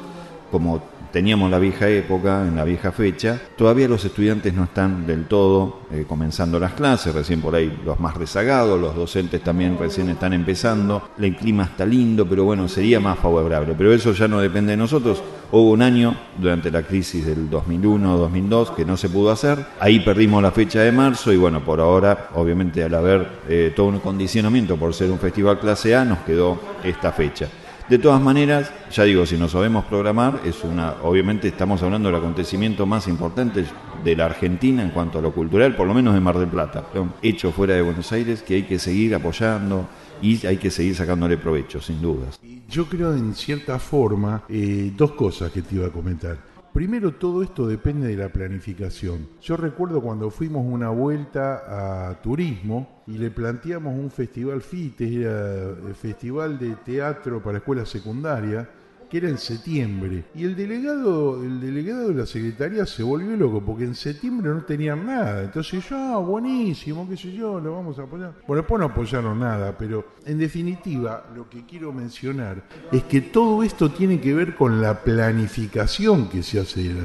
como 0.51 0.83
teníamos 1.13 1.51
la 1.51 1.59
vieja 1.59 1.89
época, 1.89 2.47
en 2.47 2.57
la 2.57 2.65
vieja 2.65 2.91
fecha, 2.91 3.41
todavía 3.57 3.87
los 3.87 4.05
estudiantes 4.05 4.55
no 4.55 4.65
están 4.65 5.07
del 5.07 5.27
todo 5.27 5.83
eh, 5.93 6.05
comenzando 6.09 6.59
las 6.59 6.73
clases, 6.73 7.15
recién 7.15 7.41
por 7.41 7.55
ahí 7.55 7.81
los 7.85 8.01
más 8.01 8.17
rezagados, 8.17 8.81
los 8.81 8.97
docentes 8.97 9.43
también 9.43 9.79
recién 9.79 10.09
están 10.09 10.33
empezando, 10.33 11.11
el 11.19 11.37
clima 11.37 11.65
está 11.65 11.85
lindo, 11.85 12.27
pero 12.27 12.45
bueno, 12.45 12.67
sería 12.67 12.99
más 12.99 13.19
favorable, 13.19 13.75
pero 13.77 13.93
eso 13.93 14.13
ya 14.13 14.27
no 14.27 14.41
depende 14.41 14.73
de 14.73 14.79
nosotros. 14.79 15.23
Hubo 15.53 15.71
un 15.71 15.83
año 15.83 16.17
durante 16.39 16.71
la 16.71 16.83
crisis 16.83 17.27
del 17.27 17.51
2001-2002 17.51 18.75
que 18.75 18.87
no 18.87 18.97
se 18.97 19.11
pudo 19.11 19.31
hacer, 19.31 19.67
ahí 19.81 20.01
perdimos 20.01 20.43
la 20.43 20.51
fecha 20.51 20.81
de 20.81 20.93
marzo 20.93 21.31
y 21.31 21.37
bueno, 21.37 21.63
por 21.63 21.79
ahora, 21.81 22.31
obviamente 22.35 22.83
al 22.83 22.95
haber 22.95 23.29
eh, 23.49 23.73
todo 23.77 23.89
un 23.89 23.99
condicionamiento 23.99 24.77
por 24.79 24.95
ser 24.95 25.11
un 25.11 25.19
festival 25.19 25.61
clase 25.61 25.95
A, 25.95 26.07
nos 26.07 26.21
quedó 26.21 26.59
esta 26.83 27.13
fecha. 27.13 27.49
De 27.93 27.99
todas 27.99 28.23
maneras, 28.23 28.73
ya 28.91 29.05
digo, 29.05 29.27
si 29.27 29.37
nos 29.37 29.53
sabemos 29.53 29.85
programar, 29.85 30.41
es 30.47 30.65
una, 30.65 30.95
obviamente 31.03 31.49
estamos 31.49 31.83
hablando 31.83 32.09
del 32.09 32.17
acontecimiento 32.17 32.87
más 32.87 33.07
importante 33.07 33.67
de 34.03 34.17
la 34.17 34.25
Argentina 34.25 34.83
en 34.83 34.89
cuanto 34.89 35.19
a 35.19 35.21
lo 35.21 35.35
cultural, 35.35 35.77
por 35.77 35.87
lo 35.87 35.93
menos 35.93 36.15
de 36.15 36.21
Mar 36.21 36.39
del 36.39 36.49
Plata, 36.49 36.87
hecho 37.21 37.53
fuera 37.53 37.75
de 37.75 37.83
Buenos 37.83 38.11
Aires, 38.11 38.41
que 38.41 38.55
hay 38.55 38.63
que 38.63 38.79
seguir 38.79 39.15
apoyando 39.15 39.87
y 40.23 40.47
hay 40.47 40.57
que 40.57 40.71
seguir 40.71 40.95
sacándole 40.95 41.37
provecho, 41.37 41.83
sin 41.83 42.01
dudas. 42.01 42.41
Yo 42.71 42.87
creo 42.87 43.13
en 43.13 43.35
cierta 43.35 43.79
forma 43.79 44.45
eh, 44.49 44.91
dos 44.97 45.13
cosas 45.13 45.53
que 45.53 45.61
te 45.61 45.75
iba 45.75 45.89
a 45.89 45.91
comentar. 45.91 46.39
Primero, 46.73 47.13
todo 47.13 47.43
esto 47.43 47.67
depende 47.67 48.09
de 48.09 48.17
la 48.17 48.31
planificación. 48.31 49.29
Yo 49.43 49.59
recuerdo 49.59 50.01
cuando 50.01 50.31
fuimos 50.31 50.65
una 50.67 50.89
vuelta 50.89 52.09
a 52.09 52.23
turismo 52.23 53.03
y 53.07 53.19
le 53.19 53.31
planteamos 53.31 53.95
un 53.95 54.11
festival 54.11 54.63
FITES, 54.63 55.13
era 55.13 55.65
el 55.87 55.95
Festival 55.95 56.59
de 56.59 56.77
Teatro 56.77 57.43
para 57.43 57.59
Escuela 57.59 57.85
Secundaria, 57.85 58.71
que 59.13 59.19
era 59.19 59.29
en 59.29 59.37
septiembre. 59.37 60.25
Y 60.35 60.45
el 60.45 60.57
delegado, 60.57 61.45
el 61.45 61.61
delegado 61.61 62.09
de 62.09 62.15
la 62.15 62.25
secretaría 62.25 62.87
se 62.87 63.03
volvió 63.03 63.37
loco 63.37 63.63
porque 63.63 63.85
en 63.85 63.95
septiembre 63.95 64.51
no 64.51 64.63
tenían 64.63 65.05
nada. 65.05 65.43
Entonces 65.43 65.87
yo, 65.87 65.97
ah, 65.99 66.17
buenísimo, 66.17 67.07
qué 67.07 67.19
sé 67.19 67.31
yo, 67.31 67.61
lo 67.61 67.75
vamos 67.75 67.99
a 67.99 68.05
apoyar. 68.05 68.33
Bueno, 68.47 68.63
después 68.63 68.81
no 68.81 68.87
apoyaron 68.87 69.39
nada, 69.39 69.77
pero 69.77 70.07
en 70.25 70.39
definitiva 70.39 71.27
lo 71.37 71.47
que 71.51 71.67
quiero 71.67 71.93
mencionar 71.93 72.63
es 72.91 73.03
que 73.03 73.21
todo 73.21 73.63
esto 73.63 73.91
tiene 73.91 74.19
que 74.19 74.33
ver 74.33 74.55
con 74.55 74.81
la 74.81 75.03
planificación 75.03 76.31
que 76.31 76.43
se 76.43 76.61
hace 76.61 76.83
de 76.83 76.95
la, 76.95 77.05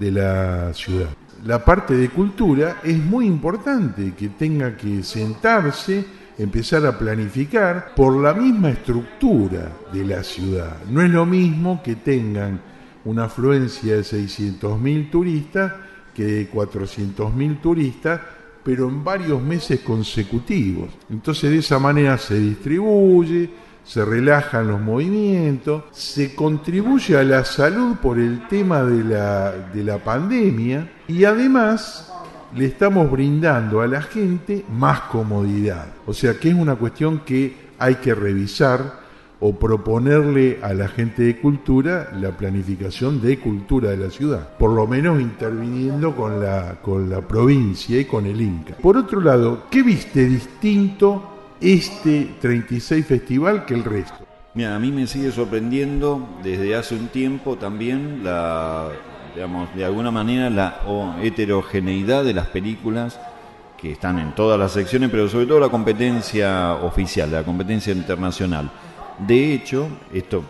de 0.00 0.10
la 0.10 0.74
ciudad 0.74 1.10
la 1.44 1.62
parte 1.62 1.94
de 1.94 2.08
cultura 2.08 2.80
es 2.82 2.96
muy 2.96 3.26
importante 3.26 4.14
que 4.14 4.30
tenga 4.30 4.76
que 4.76 5.02
sentarse 5.02 6.06
empezar 6.38 6.84
a 6.86 6.98
planificar 6.98 7.94
por 7.94 8.16
la 8.16 8.34
misma 8.34 8.70
estructura 8.70 9.72
de 9.92 10.04
la 10.04 10.22
ciudad. 10.22 10.76
No 10.90 11.02
es 11.02 11.10
lo 11.10 11.26
mismo 11.26 11.82
que 11.82 11.96
tengan 11.96 12.60
una 13.04 13.24
afluencia 13.24 13.96
de 13.96 14.02
600.000 14.02 15.10
turistas 15.10 15.72
que 16.14 16.24
de 16.24 16.50
400.000 16.50 17.60
turistas, 17.60 18.20
pero 18.62 18.88
en 18.88 19.04
varios 19.04 19.42
meses 19.42 19.80
consecutivos. 19.80 20.90
Entonces 21.10 21.50
de 21.50 21.58
esa 21.58 21.78
manera 21.78 22.16
se 22.16 22.38
distribuye, 22.38 23.50
se 23.84 24.04
relajan 24.04 24.68
los 24.68 24.80
movimientos, 24.80 25.84
se 25.92 26.34
contribuye 26.34 27.16
a 27.18 27.24
la 27.24 27.44
salud 27.44 27.96
por 27.96 28.18
el 28.18 28.48
tema 28.48 28.82
de 28.82 29.04
la, 29.04 29.52
de 29.74 29.84
la 29.84 29.98
pandemia 29.98 30.90
y 31.06 31.24
además 31.24 32.13
le 32.54 32.66
estamos 32.66 33.10
brindando 33.10 33.80
a 33.80 33.86
la 33.86 34.02
gente 34.02 34.64
más 34.70 35.00
comodidad. 35.02 35.86
O 36.06 36.12
sea 36.12 36.34
que 36.34 36.48
es 36.48 36.54
una 36.54 36.76
cuestión 36.76 37.20
que 37.20 37.54
hay 37.78 37.96
que 37.96 38.14
revisar 38.14 39.04
o 39.40 39.52
proponerle 39.58 40.58
a 40.62 40.72
la 40.72 40.88
gente 40.88 41.22
de 41.22 41.36
cultura 41.38 42.10
la 42.18 42.30
planificación 42.30 43.20
de 43.20 43.38
cultura 43.38 43.90
de 43.90 43.96
la 43.96 44.10
ciudad, 44.10 44.56
por 44.56 44.70
lo 44.70 44.86
menos 44.86 45.20
interviniendo 45.20 46.14
con 46.14 46.40
la, 46.40 46.76
con 46.80 47.10
la 47.10 47.20
provincia 47.20 48.00
y 48.00 48.04
con 48.04 48.26
el 48.26 48.40
Inca. 48.40 48.76
Por 48.76 48.96
otro 48.96 49.20
lado, 49.20 49.64
¿qué 49.70 49.82
viste 49.82 50.24
distinto 50.24 51.56
este 51.60 52.36
36 52.40 53.04
festival 53.04 53.66
que 53.66 53.74
el 53.74 53.84
resto? 53.84 54.24
Mira, 54.54 54.76
a 54.76 54.78
mí 54.78 54.92
me 54.92 55.08
sigue 55.08 55.32
sorprendiendo 55.32 56.26
desde 56.42 56.76
hace 56.76 56.94
un 56.94 57.08
tiempo 57.08 57.56
también 57.56 58.22
la, 58.22 58.88
digamos, 59.34 59.74
de 59.74 59.84
alguna 59.84 60.10
manera 60.10 60.48
la 60.50 60.80
heterogeneidad 61.22 62.24
de 62.24 62.34
las 62.34 62.46
películas 62.46 63.18
que 63.76 63.92
están 63.92 64.18
en 64.18 64.34
todas 64.34 64.58
las 64.58 64.72
secciones, 64.72 65.10
pero 65.10 65.28
sobre 65.28 65.46
todo 65.46 65.60
la 65.60 65.68
competencia 65.68 66.74
oficial, 66.74 67.30
la 67.30 67.42
competencia 67.42 67.92
internacional. 67.92 68.70
De 69.18 69.52
hecho, 69.52 69.88
esto, 70.12 70.44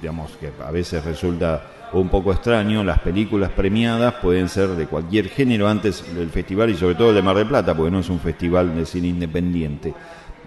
digamos, 0.00 0.32
que 0.32 0.50
a 0.64 0.70
veces 0.70 1.04
resulta 1.04 1.62
un 1.92 2.08
poco 2.08 2.32
extraño, 2.32 2.84
las 2.84 2.98
películas 2.98 3.50
premiadas 3.50 4.14
pueden 4.14 4.48
ser 4.48 4.70
de 4.70 4.86
cualquier 4.86 5.28
género 5.28 5.68
antes 5.68 6.04
del 6.14 6.30
festival 6.30 6.70
y 6.70 6.76
sobre 6.76 6.94
todo 6.94 7.12
de 7.12 7.22
Mar 7.22 7.36
del 7.36 7.46
Plata, 7.46 7.74
porque 7.74 7.90
no 7.90 8.00
es 8.00 8.08
un 8.10 8.20
festival 8.20 8.74
de 8.74 8.84
cine 8.84 9.08
independiente. 9.08 9.94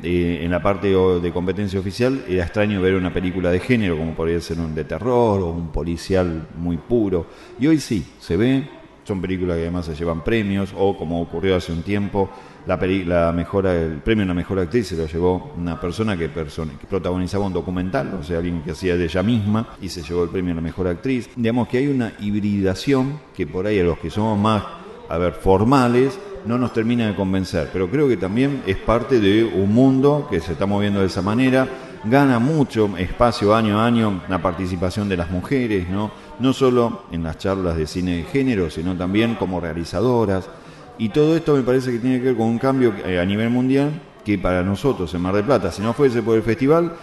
Eh, 0.03 0.39
en 0.43 0.49
la 0.49 0.61
parte 0.61 0.87
de 0.87 1.31
competencia 1.31 1.79
oficial 1.79 2.23
era 2.27 2.43
extraño 2.43 2.81
ver 2.81 2.95
una 2.95 3.13
película 3.13 3.51
de 3.51 3.59
género, 3.59 3.97
como 3.97 4.15
podría 4.15 4.41
ser 4.41 4.59
un 4.59 4.73
de 4.73 4.83
terror 4.83 5.41
o 5.41 5.49
un 5.49 5.71
policial 5.71 6.47
muy 6.57 6.77
puro. 6.77 7.27
Y 7.59 7.67
hoy 7.67 7.79
sí, 7.79 8.03
se 8.19 8.35
ve, 8.35 8.67
son 9.03 9.21
películas 9.21 9.57
que 9.57 9.63
además 9.63 9.85
se 9.85 9.95
llevan 9.95 10.23
premios, 10.23 10.73
o 10.75 10.97
como 10.97 11.21
ocurrió 11.21 11.55
hace 11.55 11.71
un 11.71 11.83
tiempo, 11.83 12.29
la, 12.65 12.77
la 12.77 13.31
mejor, 13.31 13.65
el 13.67 13.97
premio 13.97 14.23
a 14.23 14.27
la 14.27 14.33
mejor 14.33 14.59
actriz 14.59 14.87
se 14.87 14.95
lo 14.95 15.05
llevó 15.05 15.53
una 15.57 15.79
persona 15.79 16.17
que, 16.17 16.29
que, 16.31 16.87
protagonizaba 16.87 17.45
un 17.45 17.53
documental, 17.53 18.13
o 18.19 18.23
sea, 18.23 18.37
alguien 18.37 18.61
que 18.61 18.71
hacía 18.71 18.97
de 18.97 19.05
ella 19.05 19.23
misma, 19.23 19.69
y 19.81 19.89
se 19.89 20.01
llevó 20.01 20.23
el 20.23 20.29
premio 20.29 20.53
a 20.53 20.55
la 20.55 20.61
mejor 20.61 20.87
actriz. 20.87 21.29
Digamos 21.35 21.67
que 21.67 21.77
hay 21.77 21.87
una 21.87 22.13
hibridación 22.19 23.19
que 23.35 23.45
por 23.45 23.67
ahí 23.67 23.79
a 23.79 23.83
los 23.83 23.99
que 23.99 24.09
somos 24.09 24.39
más, 24.39 24.63
a 25.09 25.17
ver, 25.17 25.33
formales, 25.33 26.19
no 26.45 26.57
nos 26.57 26.73
termina 26.73 27.07
de 27.07 27.15
convencer, 27.15 27.69
pero 27.71 27.89
creo 27.89 28.07
que 28.07 28.17
también 28.17 28.63
es 28.65 28.77
parte 28.77 29.19
de 29.19 29.43
un 29.43 29.73
mundo 29.73 30.27
que 30.29 30.39
se 30.39 30.53
está 30.53 30.65
moviendo 30.65 30.99
de 30.99 31.07
esa 31.07 31.21
manera, 31.21 31.67
gana 32.03 32.39
mucho 32.39 32.97
espacio 32.97 33.55
año 33.55 33.79
a 33.79 33.85
año 33.85 34.21
la 34.27 34.41
participación 34.41 35.07
de 35.07 35.17
las 35.17 35.29
mujeres, 35.29 35.89
¿no? 35.89 36.11
no 36.39 36.53
solo 36.53 37.03
en 37.11 37.23
las 37.23 37.37
charlas 37.37 37.77
de 37.77 37.85
cine 37.85 38.17
de 38.17 38.23
género, 38.23 38.69
sino 38.69 38.95
también 38.95 39.35
como 39.35 39.59
realizadoras, 39.59 40.49
y 40.97 41.09
todo 41.09 41.35
esto 41.35 41.55
me 41.55 41.63
parece 41.63 41.91
que 41.91 41.99
tiene 41.99 42.19
que 42.19 42.25
ver 42.25 42.35
con 42.35 42.47
un 42.47 42.59
cambio 42.59 42.93
eh, 43.05 43.19
a 43.19 43.25
nivel 43.25 43.49
mundial 43.49 44.01
que 44.23 44.37
para 44.37 44.61
nosotros 44.61 45.13
en 45.13 45.21
Mar 45.21 45.33
del 45.33 45.45
Plata, 45.45 45.71
si 45.71 45.81
no 45.81 45.93
fuese 45.93 46.21
por 46.21 46.35
el 46.35 46.43
festival, 46.43 46.93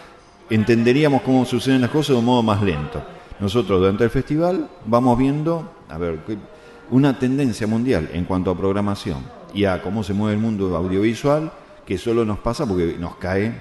entenderíamos 0.50 1.22
cómo 1.22 1.44
suceden 1.44 1.80
las 1.80 1.90
cosas 1.90 2.10
de 2.10 2.20
un 2.20 2.24
modo 2.24 2.42
más 2.42 2.62
lento. 2.62 3.02
Nosotros 3.40 3.80
durante 3.80 4.04
el 4.04 4.10
festival 4.10 4.68
vamos 4.86 5.18
viendo, 5.18 5.72
a 5.88 5.98
ver, 5.98 6.20
una 6.90 7.18
tendencia 7.18 7.66
mundial 7.66 8.10
en 8.12 8.24
cuanto 8.24 8.50
a 8.50 8.56
programación 8.56 9.18
y 9.54 9.64
a 9.64 9.82
cómo 9.82 10.02
se 10.02 10.14
mueve 10.14 10.34
el 10.34 10.40
mundo 10.40 10.74
audiovisual 10.76 11.52
que 11.86 11.98
solo 11.98 12.24
nos 12.24 12.38
pasa 12.38 12.66
porque 12.66 12.96
nos 12.98 13.16
cae, 13.16 13.54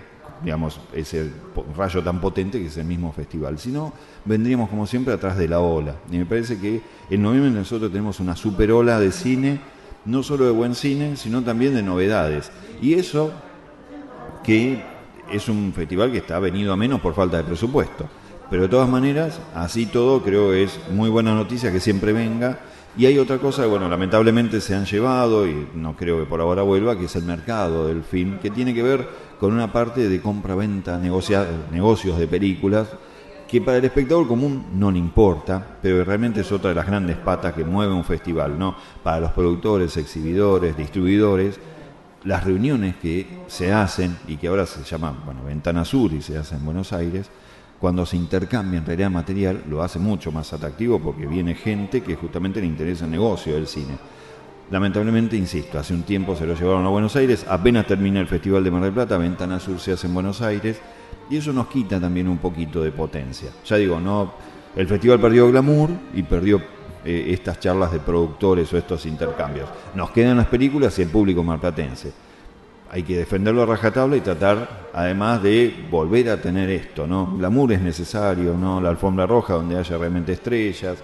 digamos, 0.44 0.80
ese 0.94 1.32
rayo 1.76 2.04
tan 2.04 2.20
potente 2.20 2.60
que 2.60 2.68
es 2.68 2.78
el 2.78 2.86
mismo 2.86 3.12
festival. 3.14 3.58
Si 3.58 3.70
no, 3.70 3.94
vendríamos 4.26 4.70
como 4.70 4.86
siempre 4.86 5.14
atrás 5.14 5.38
de 5.38 5.48
la 5.48 5.62
ola. 5.62 5.96
Y 6.12 6.18
me 6.18 6.26
parece 6.26 6.60
que 6.60 6.82
en 7.10 7.22
noviembre 7.22 7.52
nosotros 7.52 7.90
tenemos 7.90 8.20
una 8.20 8.36
super 8.36 8.72
ola 8.72 9.00
de 9.00 9.12
cine, 9.12 9.62
no 10.04 10.24
solo 10.24 10.46
de 10.46 10.52
buen 10.52 10.76
cine, 10.76 11.16
sino 11.16 11.42
también 11.42 11.74
de 11.74 11.84
novedades. 11.84 12.52
Y 12.82 12.96
eso 12.96 13.32
que 14.44 14.84
es 15.32 15.48
un 15.48 15.74
festival 15.74 16.12
que 16.12 16.18
está 16.18 16.40
venido 16.40 16.74
a 16.74 16.76
menos 16.76 17.00
por 17.00 17.14
falta 17.14 17.38
de 17.38 17.44
presupuesto. 17.44 18.08
Pero 18.50 18.64
de 18.64 18.70
todas 18.70 18.90
maneras, 18.90 19.40
así 19.56 19.86
todo, 19.86 20.22
creo 20.22 20.52
que 20.52 20.64
es 20.64 20.80
muy 20.92 21.10
buena 21.10 21.34
noticia 21.34 21.72
que 21.72 21.80
siempre 21.80 22.14
venga 22.14 22.60
y 22.98 23.06
hay 23.06 23.20
otra 23.20 23.38
cosa 23.38 23.62
que, 23.62 23.68
bueno, 23.68 23.88
lamentablemente 23.88 24.60
se 24.60 24.74
han 24.74 24.86
llevado, 24.86 25.48
y 25.48 25.68
no 25.76 25.96
creo 25.96 26.20
que 26.20 26.26
por 26.26 26.42
ahora 26.42 26.64
vuelva, 26.64 26.98
que 26.98 27.06
es 27.06 27.16
el 27.16 27.24
mercado 27.24 27.88
del 27.88 28.04
film, 28.04 28.40
que 28.40 28.50
tiene 28.50 28.74
que 28.74 28.82
ver 28.82 29.08
con 29.40 29.54
una 29.54 29.72
parte 29.72 30.10
de 30.10 30.22
compra-venta, 30.22 30.98
negocios 30.98 32.18
de 32.18 32.28
películas, 32.28 32.88
que 33.48 33.62
para 33.62 33.78
el 33.78 33.86
espectador 33.86 34.28
común 34.28 34.66
no 34.74 34.92
le 34.92 34.98
importa, 34.98 35.78
pero 35.82 36.04
realmente 36.04 36.42
es 36.42 36.52
otra 36.52 36.70
de 36.70 36.76
las 36.76 36.88
grandes 36.88 37.18
patas 37.18 37.54
que 37.54 37.64
mueve 37.64 37.94
un 37.94 38.04
festival, 38.04 38.58
¿no? 38.60 38.76
Para 39.04 39.20
los 39.22 39.32
productores, 39.32 39.96
exhibidores, 39.96 40.76
distribuidores, 40.76 41.60
las 42.24 42.44
reuniones 42.44 42.96
que 42.98 43.44
se 43.48 43.72
hacen 43.72 44.18
y 44.28 44.36
que 44.36 44.48
ahora 44.48 44.66
se 44.66 44.84
llaman, 44.84 45.18
bueno, 45.24 45.44
Ventana 45.46 45.86
Sur 45.86 46.12
y 46.12 46.22
se 46.22 46.38
hacen 46.38 46.58
en 46.58 46.66
Buenos 46.66 46.92
Aires, 46.92 47.30
cuando 47.80 48.06
se 48.06 48.18
intercambia 48.18 48.80
en 48.80 48.86
realidad 48.86 49.12
material, 49.12 49.64
lo 49.70 49.84
hace 49.84 50.00
mucho 50.00 50.32
más 50.32 50.52
atractivo 50.54 51.00
porque 51.00 51.28
viene 51.28 51.54
gente 51.54 52.02
que 52.02 52.16
justamente 52.16 52.60
le 52.60 52.68
interesa 52.68 53.06
el 53.06 53.12
negocio 53.12 53.54
del 53.54 53.68
cine. 53.68 53.98
Lamentablemente, 54.72 55.38
insisto, 55.38 55.80
hace 55.80 55.94
un 55.94 56.04
tiempo 56.04 56.36
se 56.36 56.46
lo 56.46 56.54
llevaron 56.54 56.86
a 56.86 56.90
Buenos 56.90 57.16
Aires, 57.16 57.46
apenas 57.48 57.88
termina 57.88 58.20
el 58.20 58.28
Festival 58.28 58.64
de 58.64 58.72
Mar 58.72 58.82
del 58.82 58.92
Plata, 58.92 59.18
Ventana 59.18 59.60
Sur 59.60 59.80
se 59.80 59.94
hace 59.94 60.08
en 60.08 60.14
Buenos 60.14 60.42
Aires, 60.42 60.82
y 61.30 61.38
eso 61.38 61.54
nos 61.54 61.68
quita 61.68 62.00
también 62.00 62.28
un 62.28 62.38
poquito 62.38 62.82
de 62.82 62.92
potencia. 62.92 63.50
Ya 63.66 63.78
digo, 63.78 64.00
no, 64.00 64.34
El 64.76 64.88
festival 64.88 65.20
perdió 65.20 65.50
glamour 65.50 65.90
y 66.14 66.24
perdió 66.24 66.62
eh, 67.06 67.28
estas 67.30 67.60
charlas 67.60 67.92
de 67.92 68.00
productores 68.00 68.72
o 68.74 68.78
estos 68.78 69.06
intercambios. 69.06 69.70
Nos 69.96 70.12
quedan 70.12 70.38
las 70.38 70.48
películas 70.48 70.98
y 71.00 71.04
el 71.04 71.10
público 71.10 71.42
marplatense. 71.44 72.12
Hay 72.90 73.04
que 73.04 73.18
defenderlo 73.18 73.64
a 73.64 73.66
rajatabla 73.66 74.16
y 74.16 74.22
tratar, 74.22 74.90
además, 74.94 75.44
de 75.44 75.88
volver 75.92 76.30
a 76.30 76.42
tener 76.42 76.70
esto, 76.70 77.06
¿no? 77.06 77.36
Glamour 77.38 77.74
es 77.74 77.82
necesario, 77.82 78.56
¿no? 78.56 78.80
La 78.80 78.90
alfombra 78.90 79.26
roja 79.26 79.56
donde 79.56 79.78
haya 79.78 79.98
realmente 79.98 80.34
estrellas, 80.34 80.98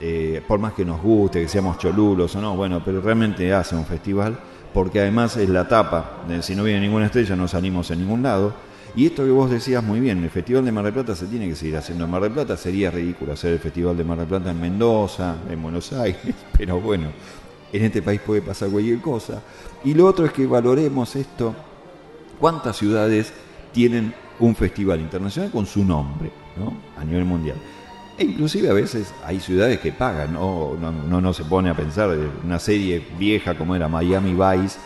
eh, 0.00 0.40
por 0.46 0.58
más 0.58 0.72
que 0.72 0.84
nos 0.84 1.02
guste, 1.02 1.42
que 1.42 1.48
seamos 1.48 1.76
cholulos 1.78 2.34
o 2.34 2.40
no, 2.40 2.56
bueno, 2.56 2.80
pero 2.82 3.02
realmente 3.02 3.52
hace 3.52 3.76
un 3.76 3.84
festival, 3.84 4.38
porque 4.72 5.00
además 5.00 5.36
es 5.36 5.48
la 5.48 5.68
tapa, 5.68 6.22
de, 6.26 6.42
si 6.42 6.54
no 6.54 6.64
viene 6.64 6.80
ninguna 6.80 7.06
estrella 7.06 7.36
no 7.36 7.46
salimos 7.48 7.90
en 7.90 7.98
ningún 8.00 8.22
lado. 8.22 8.54
Y 8.96 9.06
esto 9.06 9.24
que 9.24 9.30
vos 9.30 9.50
decías 9.50 9.84
muy 9.84 10.00
bien, 10.00 10.24
el 10.24 10.30
Festival 10.30 10.64
de 10.64 10.72
Mar 10.72 10.84
del 10.84 10.94
Plata 10.94 11.14
se 11.14 11.26
tiene 11.26 11.48
que 11.48 11.54
seguir 11.54 11.76
haciendo. 11.76 12.04
En 12.04 12.10
Mar 12.10 12.22
del 12.22 12.32
Plata 12.32 12.56
sería 12.56 12.90
ridículo 12.90 13.34
hacer 13.34 13.52
el 13.52 13.58
Festival 13.60 13.96
de 13.96 14.04
Mar 14.04 14.18
del 14.18 14.26
Plata 14.26 14.50
en 14.50 14.60
Mendoza, 14.60 15.36
en 15.48 15.62
Buenos 15.62 15.92
Aires, 15.92 16.34
pero 16.58 16.80
bueno, 16.80 17.08
en 17.72 17.84
este 17.84 18.02
país 18.02 18.20
puede 18.20 18.42
pasar 18.42 18.70
cualquier 18.70 19.00
cosa. 19.00 19.42
Y 19.84 19.94
lo 19.94 20.06
otro 20.06 20.26
es 20.26 20.32
que 20.32 20.46
valoremos 20.46 21.16
esto, 21.16 21.54
cuántas 22.38 22.76
ciudades 22.76 23.32
tienen 23.72 24.14
un 24.38 24.54
festival 24.54 25.00
internacional 25.00 25.50
con 25.50 25.66
su 25.66 25.84
nombre, 25.84 26.30
¿no? 26.56 26.72
A 27.00 27.04
nivel 27.04 27.24
mundial. 27.24 27.56
E 28.18 28.24
inclusive 28.24 28.68
a 28.68 28.74
veces 28.74 29.14
hay 29.24 29.40
ciudades 29.40 29.80
que 29.80 29.92
pagan, 29.92 30.34
¿no? 30.34 30.76
No, 30.78 31.20
no, 31.20 31.32
se 31.32 31.44
pone 31.44 31.70
a 31.70 31.74
pensar 31.74 32.16
una 32.44 32.58
serie 32.58 33.02
vieja 33.18 33.56
como 33.56 33.74
era 33.74 33.88
Miami 33.88 34.32
Vice, 34.32 34.78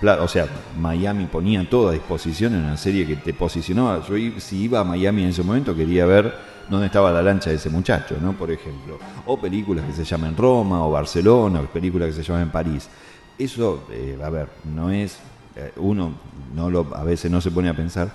la 0.00 0.22
o 0.22 0.28
sea, 0.28 0.46
Miami 0.78 1.26
ponía 1.26 1.68
todo 1.68 1.88
a 1.88 1.92
disposición 1.92 2.54
en 2.54 2.60
una 2.60 2.76
serie 2.76 3.06
que 3.06 3.16
te 3.16 3.34
posicionaba. 3.34 4.04
Yo 4.06 4.14
si 4.40 4.62
iba 4.62 4.80
a 4.80 4.84
Miami 4.84 5.22
en 5.22 5.28
ese 5.30 5.42
momento 5.42 5.74
quería 5.74 6.06
ver 6.06 6.51
dónde 6.68 6.86
estaba 6.86 7.10
la 7.10 7.22
lancha 7.22 7.50
de 7.50 7.56
ese 7.56 7.70
muchacho, 7.70 8.16
¿no? 8.20 8.32
Por 8.32 8.50
ejemplo. 8.50 8.98
O 9.26 9.40
películas 9.40 9.84
que 9.86 9.92
se 9.92 10.04
llaman 10.04 10.36
Roma 10.36 10.86
o 10.86 10.90
Barcelona, 10.90 11.60
o 11.60 11.64
películas 11.66 12.08
que 12.08 12.14
se 12.14 12.22
llaman 12.22 12.50
París. 12.50 12.88
Eso, 13.38 13.84
eh, 13.90 14.18
a 14.22 14.30
ver, 14.30 14.48
no 14.64 14.90
es, 14.90 15.18
eh, 15.56 15.72
uno 15.76 16.12
no 16.54 16.70
lo, 16.70 16.86
a 16.94 17.04
veces 17.04 17.30
no 17.30 17.40
se 17.40 17.50
pone 17.50 17.68
a 17.68 17.74
pensar, 17.74 18.10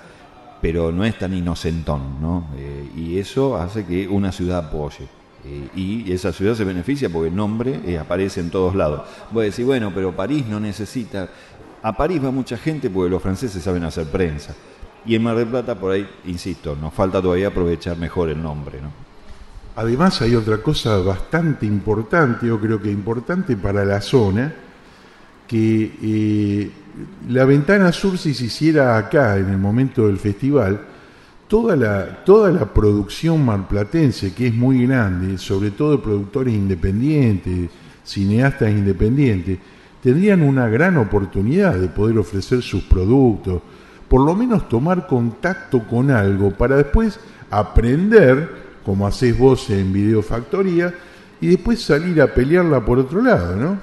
pero 0.60 0.90
no 0.90 1.04
es 1.04 1.18
tan 1.18 1.34
inocentón, 1.34 2.20
¿no? 2.20 2.46
Eh, 2.56 2.90
y 2.96 3.18
eso 3.18 3.56
hace 3.56 3.84
que 3.84 4.08
una 4.08 4.32
ciudad 4.32 4.66
apoye. 4.66 5.06
Eh, 5.44 5.68
y 5.74 6.12
esa 6.12 6.32
ciudad 6.32 6.54
se 6.54 6.64
beneficia 6.64 7.08
porque 7.08 7.28
el 7.28 7.36
nombre 7.36 7.96
aparece 7.98 8.40
en 8.40 8.50
todos 8.50 8.74
lados. 8.74 9.02
Voy 9.30 9.42
a 9.42 9.44
decir, 9.46 9.64
bueno, 9.64 9.92
pero 9.94 10.14
París 10.14 10.46
no 10.46 10.58
necesita... 10.58 11.28
A 11.80 11.96
París 11.96 12.24
va 12.24 12.32
mucha 12.32 12.56
gente 12.56 12.90
porque 12.90 13.08
los 13.08 13.22
franceses 13.22 13.62
saben 13.62 13.84
hacer 13.84 14.06
prensa. 14.06 14.52
Y 15.08 15.14
en 15.14 15.22
Mar 15.22 15.36
del 15.36 15.48
Plata, 15.48 15.74
por 15.74 15.92
ahí, 15.92 16.06
insisto, 16.26 16.76
nos 16.76 16.92
falta 16.92 17.22
todavía 17.22 17.48
aprovechar 17.48 17.96
mejor 17.96 18.28
el 18.28 18.42
nombre, 18.42 18.78
¿no? 18.82 18.92
Además 19.74 20.20
hay 20.20 20.34
otra 20.34 20.58
cosa 20.58 20.98
bastante 20.98 21.64
importante, 21.64 22.46
yo 22.46 22.60
creo 22.60 22.82
que 22.82 22.90
importante 22.90 23.56
para 23.56 23.86
la 23.86 24.02
zona, 24.02 24.52
que 25.46 26.70
la 27.26 27.44
ventana 27.46 27.90
sur 27.90 28.18
si 28.18 28.34
se 28.34 28.46
hiciera 28.46 28.98
acá 28.98 29.38
en 29.38 29.48
el 29.48 29.56
momento 29.56 30.06
del 30.06 30.18
festival, 30.18 30.78
toda 31.46 31.74
la, 31.74 32.22
toda 32.24 32.52
la 32.52 32.66
producción 32.66 33.42
marplatense, 33.42 34.34
que 34.34 34.48
es 34.48 34.54
muy 34.54 34.86
grande, 34.86 35.38
sobre 35.38 35.70
todo 35.70 36.02
productores 36.02 36.52
independientes, 36.52 37.70
cineastas 38.04 38.70
independientes, 38.70 39.58
tendrían 40.02 40.42
una 40.42 40.68
gran 40.68 40.98
oportunidad 40.98 41.76
de 41.76 41.88
poder 41.88 42.18
ofrecer 42.18 42.60
sus 42.60 42.82
productos, 42.82 43.62
por 44.08 44.24
lo 44.24 44.34
menos 44.34 44.68
tomar 44.68 45.06
contacto 45.06 45.86
con 45.86 46.10
algo 46.10 46.50
para 46.50 46.76
después 46.76 47.20
aprender, 47.50 48.48
como 48.84 49.06
hacés 49.06 49.38
vos 49.38 49.70
en 49.70 49.92
Videofactoría, 49.92 50.94
y 51.40 51.48
después 51.48 51.82
salir 51.82 52.20
a 52.20 52.34
pelearla 52.34 52.84
por 52.84 52.98
otro 52.98 53.22
lado, 53.22 53.54
¿no? 53.54 53.78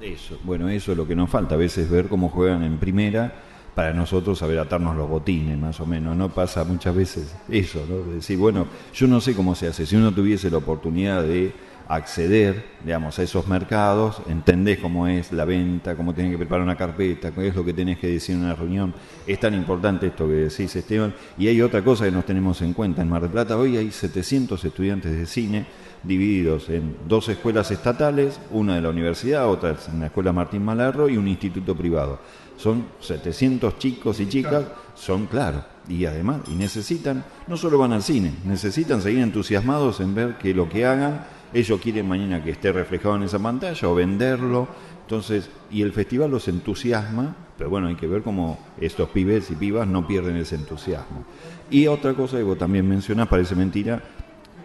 Eso, 0.00 0.38
bueno, 0.44 0.68
eso 0.68 0.92
es 0.92 0.98
lo 0.98 1.06
que 1.06 1.16
nos 1.16 1.28
falta, 1.28 1.54
a 1.54 1.58
veces 1.58 1.90
ver 1.90 2.06
cómo 2.06 2.28
juegan 2.28 2.62
en 2.62 2.78
primera 2.78 3.32
para 3.76 3.92
nosotros 3.92 4.38
saber 4.38 4.58
atarnos 4.58 4.96
los 4.96 5.06
botines, 5.06 5.58
más 5.58 5.78
o 5.80 5.86
menos. 5.86 6.16
No 6.16 6.30
pasa 6.30 6.64
muchas 6.64 6.94
veces 6.94 7.36
eso, 7.50 7.84
¿no? 7.86 8.10
decir, 8.14 8.38
bueno, 8.38 8.66
yo 8.94 9.06
no 9.06 9.20
sé 9.20 9.34
cómo 9.34 9.54
se 9.54 9.68
hace. 9.68 9.84
Si 9.84 9.94
uno 9.94 10.12
tuviese 10.12 10.50
la 10.50 10.56
oportunidad 10.56 11.22
de 11.22 11.52
acceder, 11.88 12.64
digamos, 12.84 13.18
a 13.18 13.22
esos 13.22 13.46
mercados, 13.46 14.20
entendés 14.28 14.78
cómo 14.78 15.06
es 15.06 15.32
la 15.32 15.44
venta, 15.44 15.94
cómo 15.94 16.14
tenés 16.14 16.32
que 16.32 16.38
preparar 16.38 16.64
una 16.64 16.76
carpeta, 16.76 17.30
qué 17.30 17.48
es 17.48 17.54
lo 17.54 17.64
que 17.64 17.72
tenés 17.72 17.98
que 17.98 18.08
decir 18.08 18.34
en 18.34 18.42
una 18.42 18.54
reunión. 18.54 18.94
Es 19.26 19.38
tan 19.38 19.54
importante 19.54 20.08
esto 20.08 20.26
que 20.26 20.34
decís, 20.34 20.74
Esteban. 20.74 21.14
Y 21.38 21.48
hay 21.48 21.60
otra 21.62 21.82
cosa 21.82 22.04
que 22.04 22.10
nos 22.10 22.26
tenemos 22.26 22.60
en 22.62 22.72
cuenta. 22.72 23.02
En 23.02 23.08
Mar 23.08 23.22
del 23.22 23.30
Plata 23.30 23.56
hoy 23.56 23.76
hay 23.76 23.90
700 23.90 24.64
estudiantes 24.64 25.12
de 25.12 25.26
cine 25.26 25.66
divididos 26.02 26.68
en 26.68 26.96
dos 27.08 27.28
escuelas 27.28 27.70
estatales, 27.70 28.40
una 28.50 28.76
de 28.76 28.82
la 28.82 28.90
universidad, 28.90 29.48
otra 29.48 29.76
en 29.92 30.00
la 30.00 30.06
Escuela 30.06 30.32
Martín 30.32 30.64
Malarro 30.64 31.08
y 31.08 31.16
un 31.16 31.28
instituto 31.28 31.76
privado. 31.76 32.20
Son 32.56 32.86
700 33.00 33.78
chicos 33.78 34.20
y 34.20 34.28
chicas, 34.28 34.64
son 34.94 35.26
claro, 35.26 35.64
y 35.88 36.06
además, 36.06 36.40
y 36.50 36.54
necesitan, 36.54 37.24
no 37.46 37.56
solo 37.56 37.78
van 37.78 37.92
al 37.92 38.02
cine, 38.02 38.32
necesitan 38.44 39.02
seguir 39.02 39.20
entusiasmados 39.20 40.00
en 40.00 40.14
ver 40.14 40.38
que 40.38 40.54
lo 40.54 40.68
que 40.68 40.86
hagan, 40.86 41.26
ellos 41.56 41.80
quieren 41.80 42.06
mañana 42.06 42.44
que 42.44 42.50
esté 42.50 42.70
reflejado 42.70 43.16
en 43.16 43.22
esa 43.22 43.38
pantalla 43.38 43.88
o 43.88 43.94
venderlo, 43.94 44.68
entonces, 45.00 45.48
y 45.70 45.80
el 45.80 45.92
festival 45.92 46.30
los 46.30 46.48
entusiasma, 46.48 47.34
pero 47.56 47.70
bueno, 47.70 47.88
hay 47.88 47.94
que 47.94 48.06
ver 48.06 48.20
cómo 48.20 48.58
estos 48.78 49.08
pibes 49.08 49.50
y 49.50 49.54
pibas 49.54 49.88
no 49.88 50.06
pierden 50.06 50.36
ese 50.36 50.56
entusiasmo. 50.56 51.24
Y 51.70 51.86
otra 51.86 52.12
cosa 52.12 52.36
que 52.36 52.42
vos 52.42 52.58
también 52.58 52.86
mencionás, 52.86 53.28
parece 53.28 53.54
mentira, 53.54 54.02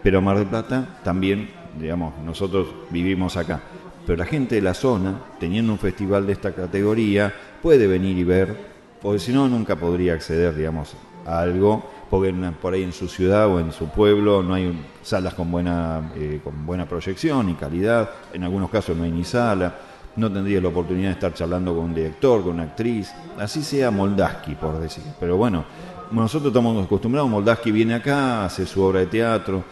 pero 0.02 0.20
Mar 0.20 0.36
del 0.36 0.48
Plata 0.48 1.00
también, 1.02 1.48
digamos, 1.80 2.12
nosotros 2.22 2.68
vivimos 2.90 3.38
acá. 3.38 3.62
Pero 4.06 4.18
la 4.18 4.26
gente 4.26 4.56
de 4.56 4.62
la 4.62 4.74
zona, 4.74 5.18
teniendo 5.40 5.72
un 5.72 5.78
festival 5.78 6.26
de 6.26 6.32
esta 6.32 6.52
categoría, 6.52 7.32
puede 7.62 7.86
venir 7.86 8.18
y 8.18 8.24
ver, 8.24 8.54
porque 9.00 9.18
si 9.18 9.32
no, 9.32 9.48
nunca 9.48 9.76
podría 9.76 10.12
acceder, 10.12 10.54
digamos, 10.54 10.94
a 11.24 11.38
algo, 11.40 11.88
porque 12.12 12.30
por 12.60 12.74
ahí 12.74 12.82
en 12.82 12.92
su 12.92 13.08
ciudad 13.08 13.48
o 13.48 13.58
en 13.58 13.72
su 13.72 13.88
pueblo 13.88 14.42
no 14.42 14.52
hay 14.52 14.78
salas 15.00 15.32
con 15.32 15.50
buena, 15.50 16.12
eh, 16.14 16.42
con 16.44 16.66
buena 16.66 16.84
proyección 16.84 17.48
y 17.48 17.54
calidad, 17.54 18.10
en 18.34 18.44
algunos 18.44 18.68
casos 18.68 18.94
no 18.94 19.04
hay 19.04 19.10
ni 19.10 19.24
sala, 19.24 19.74
no 20.16 20.30
tendría 20.30 20.60
la 20.60 20.68
oportunidad 20.68 21.08
de 21.08 21.14
estar 21.14 21.32
charlando 21.32 21.74
con 21.74 21.84
un 21.86 21.94
director, 21.94 22.42
con 22.42 22.52
una 22.52 22.64
actriz, 22.64 23.10
así 23.38 23.62
sea 23.62 23.90
Moldaski, 23.90 24.56
por 24.56 24.78
decir. 24.78 25.02
Pero 25.18 25.38
bueno, 25.38 25.64
nosotros 26.10 26.48
estamos 26.48 26.84
acostumbrados, 26.84 27.30
Moldaski 27.30 27.72
viene 27.72 27.94
acá, 27.94 28.44
hace 28.44 28.66
su 28.66 28.82
obra 28.82 29.00
de 29.00 29.06
teatro, 29.06 29.64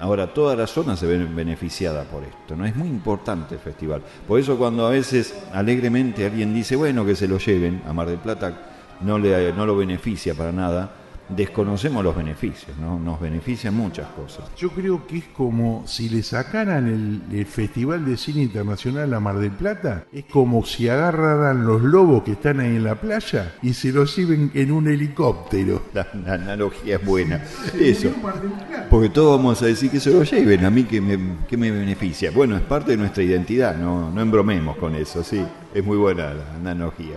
Ahora, 0.00 0.32
toda 0.32 0.54
la 0.54 0.68
zona 0.68 0.96
se 0.96 1.08
ve 1.08 1.18
beneficiada 1.24 2.04
por 2.04 2.22
esto, 2.22 2.54
¿no? 2.54 2.64
Es 2.64 2.76
muy 2.76 2.86
importante 2.86 3.56
el 3.56 3.60
festival. 3.60 4.00
Por 4.28 4.38
eso 4.38 4.56
cuando 4.56 4.86
a 4.86 4.90
veces 4.90 5.34
alegremente 5.52 6.24
alguien 6.24 6.54
dice, 6.54 6.76
bueno, 6.76 7.04
que 7.04 7.16
se 7.16 7.26
lo 7.26 7.38
lleven 7.38 7.82
a 7.84 7.92
Mar 7.92 8.06
del 8.06 8.18
Plata, 8.18 8.56
no, 9.00 9.18
le, 9.18 9.52
no 9.52 9.66
lo 9.66 9.76
beneficia 9.76 10.36
para 10.36 10.52
nada, 10.52 10.88
desconocemos 11.28 12.02
los 12.02 12.16
beneficios, 12.16 12.76
¿no? 12.78 12.98
Nos 12.98 13.20
benefician 13.20 13.74
muchas 13.74 14.08
cosas. 14.08 14.44
Yo 14.56 14.70
creo 14.70 15.06
que 15.06 15.18
es 15.18 15.24
como 15.24 15.84
si 15.86 16.08
le 16.08 16.22
sacaran 16.22 16.88
el, 16.88 17.46
Festival 17.48 18.04
de 18.04 18.16
Cine 18.16 18.42
Internacional 18.42 19.12
a 19.14 19.20
Mar 19.20 19.38
del 19.38 19.52
Plata, 19.52 20.04
es 20.12 20.24
como 20.24 20.64
si 20.64 20.88
agarraran 20.88 21.66
los 21.66 21.82
lobos 21.82 22.22
que 22.22 22.32
están 22.32 22.60
ahí 22.60 22.76
en 22.76 22.84
la 22.84 22.96
playa 22.96 23.54
y 23.62 23.72
se 23.72 23.90
los 23.90 24.14
lleven 24.16 24.50
en 24.54 24.70
un 24.70 24.88
helicóptero. 24.88 25.82
La, 25.94 26.06
analogía 26.34 26.96
es 26.96 27.04
buena. 27.04 27.42
Eso. 27.78 28.10
Porque 28.90 29.08
todos 29.08 29.38
vamos 29.38 29.62
a 29.62 29.66
decir 29.66 29.90
que 29.90 30.00
se 30.00 30.10
lo 30.10 30.22
lleven, 30.22 30.64
a 30.64 30.70
mí 30.70 30.84
que 30.84 31.00
me, 31.00 31.18
que 31.48 31.56
me 31.56 31.70
beneficia. 31.70 32.30
Bueno, 32.30 32.56
es 32.56 32.62
parte 32.62 32.92
de 32.92 32.96
nuestra 32.96 33.22
identidad, 33.22 33.76
no, 33.76 34.10
no 34.10 34.20
embromemos 34.20 34.76
con 34.76 34.94
eso, 34.94 35.22
sí. 35.22 35.44
Es 35.74 35.84
muy 35.84 35.96
buena 35.96 36.34
la 36.34 36.54
analogía 36.54 37.16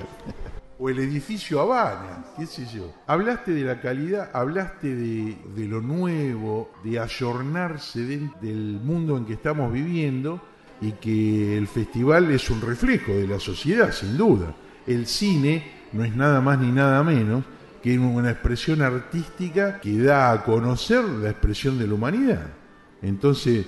o 0.83 0.89
el 0.89 0.97
edificio 0.97 1.61
Habana, 1.61 2.25
qué 2.35 2.47
sé 2.47 2.65
yo. 2.65 2.91
Hablaste 3.05 3.51
de 3.51 3.61
la 3.61 3.79
calidad, 3.79 4.31
hablaste 4.33 4.95
de, 4.95 5.67
lo 5.67 5.79
nuevo, 5.79 6.71
de 6.83 6.97
ayornarse 6.97 8.03
del 8.41 8.79
mundo 8.83 9.15
en 9.15 9.25
que 9.25 9.33
estamos 9.33 9.71
viviendo 9.71 10.41
y 10.81 10.93
que 10.93 11.55
el 11.55 11.67
festival 11.67 12.31
es 12.31 12.49
un 12.49 12.61
reflejo 12.61 13.11
de 13.11 13.27
la 13.27 13.39
sociedad, 13.39 13.91
sin 13.91 14.17
duda. 14.17 14.55
El 14.87 15.05
cine 15.05 15.71
no 15.93 16.03
es 16.03 16.15
nada 16.15 16.41
más 16.41 16.57
ni 16.57 16.71
nada 16.71 17.03
menos 17.03 17.43
que 17.83 17.99
una 17.99 18.31
expresión 18.31 18.81
artística 18.81 19.79
que 19.79 19.99
da 19.99 20.31
a 20.31 20.43
conocer 20.43 21.03
la 21.03 21.29
expresión 21.29 21.77
de 21.77 21.85
la 21.85 21.93
humanidad. 21.93 22.47
Entonces, 23.03 23.67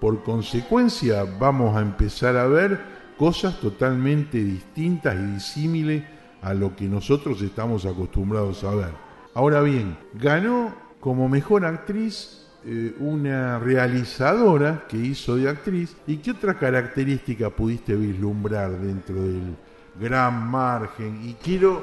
por 0.00 0.22
consecuencia, 0.22 1.24
vamos 1.24 1.76
a 1.76 1.82
empezar 1.82 2.38
a 2.38 2.46
ver 2.46 2.80
cosas 3.18 3.60
totalmente 3.60 4.42
distintas 4.42 5.14
y 5.14 5.34
disímiles 5.34 6.13
a 6.44 6.52
lo 6.52 6.76
que 6.76 6.84
nosotros 6.84 7.40
estamos 7.40 7.86
acostumbrados 7.86 8.62
a 8.64 8.74
ver. 8.74 8.92
Ahora 9.32 9.62
bien, 9.62 9.96
ganó 10.12 10.74
como 11.00 11.28
mejor 11.28 11.64
actriz 11.64 12.46
eh, 12.66 12.94
una 12.98 13.58
realizadora 13.58 14.86
que 14.88 14.98
hizo 14.98 15.36
de 15.36 15.48
actriz. 15.48 15.96
¿Y 16.06 16.18
qué 16.18 16.32
otra 16.32 16.58
característica 16.58 17.48
pudiste 17.48 17.96
vislumbrar 17.96 18.78
dentro 18.78 19.16
del 19.22 19.56
gran 19.98 20.50
margen? 20.50 21.20
Y 21.24 21.32
quiero, 21.34 21.82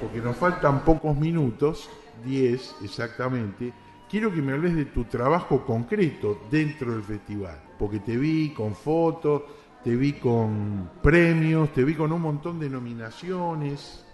porque 0.00 0.20
nos 0.20 0.36
faltan 0.36 0.84
pocos 0.84 1.16
minutos, 1.16 1.90
10 2.24 2.76
exactamente, 2.82 3.72
quiero 4.10 4.32
que 4.32 4.40
me 4.40 4.52
hables 4.52 4.74
de 4.74 4.86
tu 4.86 5.04
trabajo 5.04 5.64
concreto 5.66 6.40
dentro 6.50 6.92
del 6.92 7.02
festival, 7.02 7.60
porque 7.78 8.00
te 8.00 8.16
vi 8.16 8.54
con 8.54 8.74
fotos, 8.74 9.42
te 9.88 9.96
vi 9.96 10.12
con 10.12 10.90
premios, 11.02 11.72
te 11.72 11.82
vi 11.82 11.94
con 11.94 12.12
un 12.12 12.20
montón 12.20 12.60
de 12.60 12.68
nominaciones. 12.68 14.04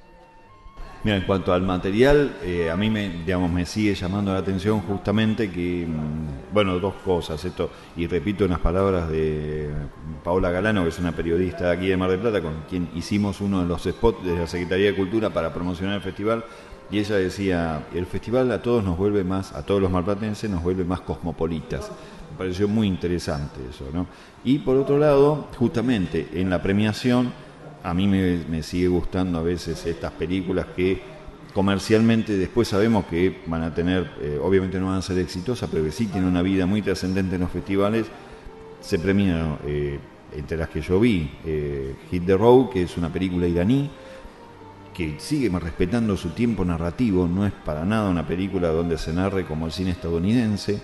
Mira, 1.03 1.17
en 1.17 1.25
cuanto 1.25 1.53
al 1.53 1.63
material, 1.63 2.37
eh, 2.45 2.71
a 2.71 2.77
mí 2.77 2.91
me, 2.91 3.09
digamos, 3.09 3.51
me 3.51 3.67
sigue 3.67 3.93
llamando 3.97 4.33
la 4.33 4.39
atención 4.39 4.83
justamente 4.83 5.51
que, 5.51 5.85
mm, 5.85 6.55
bueno, 6.55 6.79
dos 6.79 6.95
cosas, 7.05 7.45
esto, 7.45 7.71
y 7.97 8.07
repito 8.07 8.45
unas 8.45 8.61
palabras 8.61 9.09
de 9.09 9.69
Paola 10.23 10.53
Galano, 10.53 10.85
que 10.85 10.91
es 10.91 10.99
una 11.01 11.11
periodista 11.11 11.73
aquí 11.73 11.89
de 11.89 11.97
Mar 11.97 12.09
del 12.09 12.21
Plata, 12.21 12.41
con 12.41 12.55
quien 12.71 12.89
hicimos 12.95 13.41
uno 13.41 13.61
de 13.63 13.67
los 13.67 13.83
spots 13.83 14.25
de 14.25 14.39
la 14.39 14.47
Secretaría 14.47 14.93
de 14.93 14.95
Cultura 14.95 15.31
para 15.31 15.53
promocionar 15.53 15.97
el 15.97 16.03
festival, 16.03 16.45
y 16.89 17.01
ella 17.01 17.17
decía, 17.17 17.89
el 17.93 18.07
festival 18.07 18.53
a 18.53 18.63
todos 18.63 18.85
nos 18.85 18.97
vuelve 18.97 19.25
más, 19.25 19.53
a 19.55 19.67
todos 19.67 19.83
los 19.83 19.91
marplatenses 19.91 20.49
nos 20.49 20.63
vuelve 20.63 20.85
más 20.85 21.01
cosmopolitas. 21.01 21.91
Me 22.31 22.39
pareció 22.39 22.69
muy 22.69 22.87
interesante 22.87 23.59
eso, 23.69 23.87
¿no? 23.93 24.07
Y 24.45 24.59
por 24.59 24.77
otro 24.77 24.99
lado, 24.99 25.49
justamente 25.59 26.29
en 26.35 26.51
la 26.51 26.63
premiación, 26.63 27.33
a 27.83 27.95
mí 27.95 28.07
me, 28.07 28.63
sigue 28.63 28.89
gustando 28.89 29.39
a 29.39 29.43
veces 29.43 29.87
estas 29.87 30.13
películas 30.13 30.67
que 30.77 31.01
comercialmente 31.55 32.37
después 32.37 32.69
sabemos 32.69 33.07
que 33.07 33.43
van 33.47 33.63
a 33.63 33.75
tener, 33.75 34.11
eh, 34.21 34.39
obviamente 34.43 34.79
no 34.79 34.87
van 34.87 34.97
a 34.97 35.03
ser 35.03 35.19
exitosas, 35.19 35.71
pero 35.71 35.85
que 35.85 35.93
sí 35.93 36.07
tienen 36.07 36.29
una 36.29 36.43
vida 36.43 36.67
muy 36.67 36.83
trascendente 36.83 37.37
en 37.37 37.41
los 37.41 37.51
festivales. 37.51 38.07
Se 38.81 38.99
premian, 38.99 39.59
eh, 39.67 39.99
entre 40.37 40.59
las 40.59 40.69
que 40.69 40.83
yo 40.83 41.01
vi, 41.01 41.31
eh, 41.47 41.95
Hit 42.11 42.27
the 42.27 42.37
Road, 42.37 42.69
que 42.71 42.83
es 42.83 42.99
una 42.99 43.11
película 43.11 43.47
iraní, 43.47 43.91
que 44.93 45.17
sigue 45.19 45.49
respetando 45.59 46.17
su 46.19 46.31
tiempo 46.31 46.65
narrativo, 46.65 47.27
no 47.27 47.47
es 47.47 47.53
para 47.53 47.85
nada 47.85 48.11
una 48.11 48.27
película 48.27 48.69
donde 48.69 48.99
se 48.99 49.13
narre 49.13 49.47
como 49.47 49.67
el 49.67 49.73
cine 49.73 49.91
estadounidense, 49.91 50.81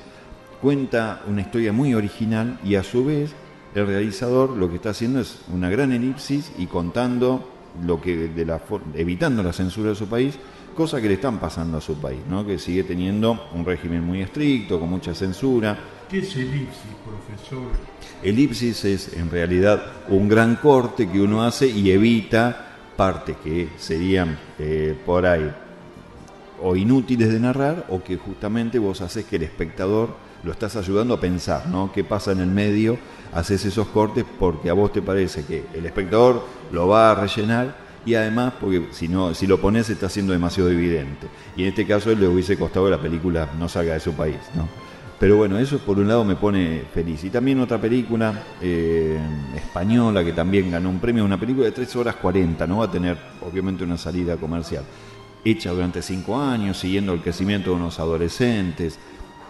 cuenta 0.63 1.23
una 1.27 1.43
historia 1.43 1.73
muy 1.73 1.95
original 1.95 2.59
y 2.65 2.75
a 2.75 2.83
su 2.83 3.05
vez 3.05 3.35
el 3.75 3.87
realizador 3.87 4.51
lo 4.57 4.69
que 4.69 4.77
está 4.77 4.91
haciendo 4.91 5.21
es 5.21 5.41
una 5.53 5.71
gran 5.71 5.93
elipsis 5.93 6.53
y 6.59 6.67
contando 6.67 7.49
lo 7.85 8.01
que 8.01 8.29
de 8.29 8.45
la 8.45 8.61
evitando 8.95 9.43
la 9.43 9.53
censura 9.53 9.91
de 9.91 9.95
su 9.95 10.09
país, 10.09 10.35
cosa 10.75 11.01
que 11.01 11.09
le 11.09 11.15
están 11.15 11.39
pasando 11.39 11.79
a 11.79 11.81
su 11.81 11.95
país, 11.95 12.21
¿no? 12.29 12.45
que 12.45 12.59
sigue 12.59 12.83
teniendo 12.83 13.49
un 13.55 13.65
régimen 13.65 14.05
muy 14.05 14.23
estricto, 14.23 14.81
con 14.81 14.91
mucha 14.91 15.15
censura. 15.15 15.79
¿Qué 16.09 16.19
es 16.19 16.35
elipsis, 16.35 16.81
profesor? 17.05 17.69
Elipsis 18.23 18.85
es 18.85 19.13
en 19.15 19.31
realidad 19.31 19.83
un 20.09 20.29
gran 20.29 20.57
corte 20.57 21.09
que 21.09 21.21
uno 21.21 21.45
hace 21.45 21.69
y 21.69 21.91
evita 21.91 22.67
partes 22.97 23.37
que 23.43 23.69
serían 23.79 24.37
eh, 24.59 24.99
por 25.07 25.25
ahí 25.25 25.51
o 26.63 26.77
inútiles 26.77 27.33
de 27.33 27.41
narrar 27.41 27.87
o 27.89 28.03
que 28.03 28.17
justamente 28.17 28.79
vos 28.79 29.01
haces 29.01 29.25
que 29.25 29.37
el 29.37 29.45
espectador 29.45 30.11
lo 30.43 30.53
estás 30.53 30.77
ayudando 30.77 31.15
a 31.15 31.21
pensar, 31.21 31.69
¿no? 31.69 31.93
¿Qué 31.93 32.05
pasa 32.05 32.33
en 32.33 32.41
el 32.41 32.49
medio? 32.49 32.99
Haces 33.33 33.65
esos 33.65 33.89
cortes 33.89 34.25
porque 34.39 34.71
a 34.71 34.73
vos 34.73 34.93
te 34.93 35.03
parece 35.03 35.45
que 35.45 35.67
el 35.75 35.87
espectador 35.87 36.45
lo 36.73 36.89
va 36.89 37.11
a 37.11 37.15
rellenar 37.15 37.77
y 38.07 38.15
además 38.15 38.55
porque 38.59 38.89
si 38.93 39.09
no 39.09 39.35
si 39.35 39.47
lo 39.47 39.61
pones 39.61 39.91
está 39.91 40.09
siendo 40.09 40.33
demasiado 40.33 40.71
evidente. 40.71 41.29
Y 41.57 41.63
en 41.63 41.69
este 41.69 41.87
caso 41.87 42.15
le 42.15 42.27
hubiese 42.27 42.57
costado 42.57 42.87
que 42.87 42.93
la 42.93 43.01
película 43.01 43.51
no 43.59 43.69
salga 43.69 43.95
de 43.95 44.01
su 44.01 44.15
país, 44.15 44.39
¿no? 44.55 44.69
Pero 45.21 45.37
bueno, 45.37 45.59
eso 45.59 45.79
por 45.81 45.99
un 45.99 46.09
lado 46.09 46.25
me 46.25 46.35
pone 46.35 46.85
feliz. 46.95 47.23
Y 47.25 47.29
también 47.29 47.61
otra 47.61 47.79
película 47.79 48.43
eh, 48.63 49.19
española 49.55 50.25
que 50.25 50.33
también 50.33 50.71
ganó 50.71 50.89
un 50.89 50.99
premio, 50.99 51.27
una 51.27 51.39
película 51.39 51.67
de 51.67 51.73
3 51.73 51.95
horas 51.97 52.17
40, 52.17 52.67
no 52.67 52.79
va 52.79 52.87
a 52.87 52.91
tener 52.91 53.19
obviamente 53.43 53.85
una 53.85 53.99
salida 53.99 54.39
comercial. 54.39 54.83
Hecha 55.45 55.73
durante 55.73 56.01
5 56.01 56.41
años, 56.41 56.79
siguiendo 56.79 57.13
el 57.13 57.21
crecimiento 57.21 57.69
de 57.69 57.77
unos 57.77 58.01
adolescentes, 58.01 58.99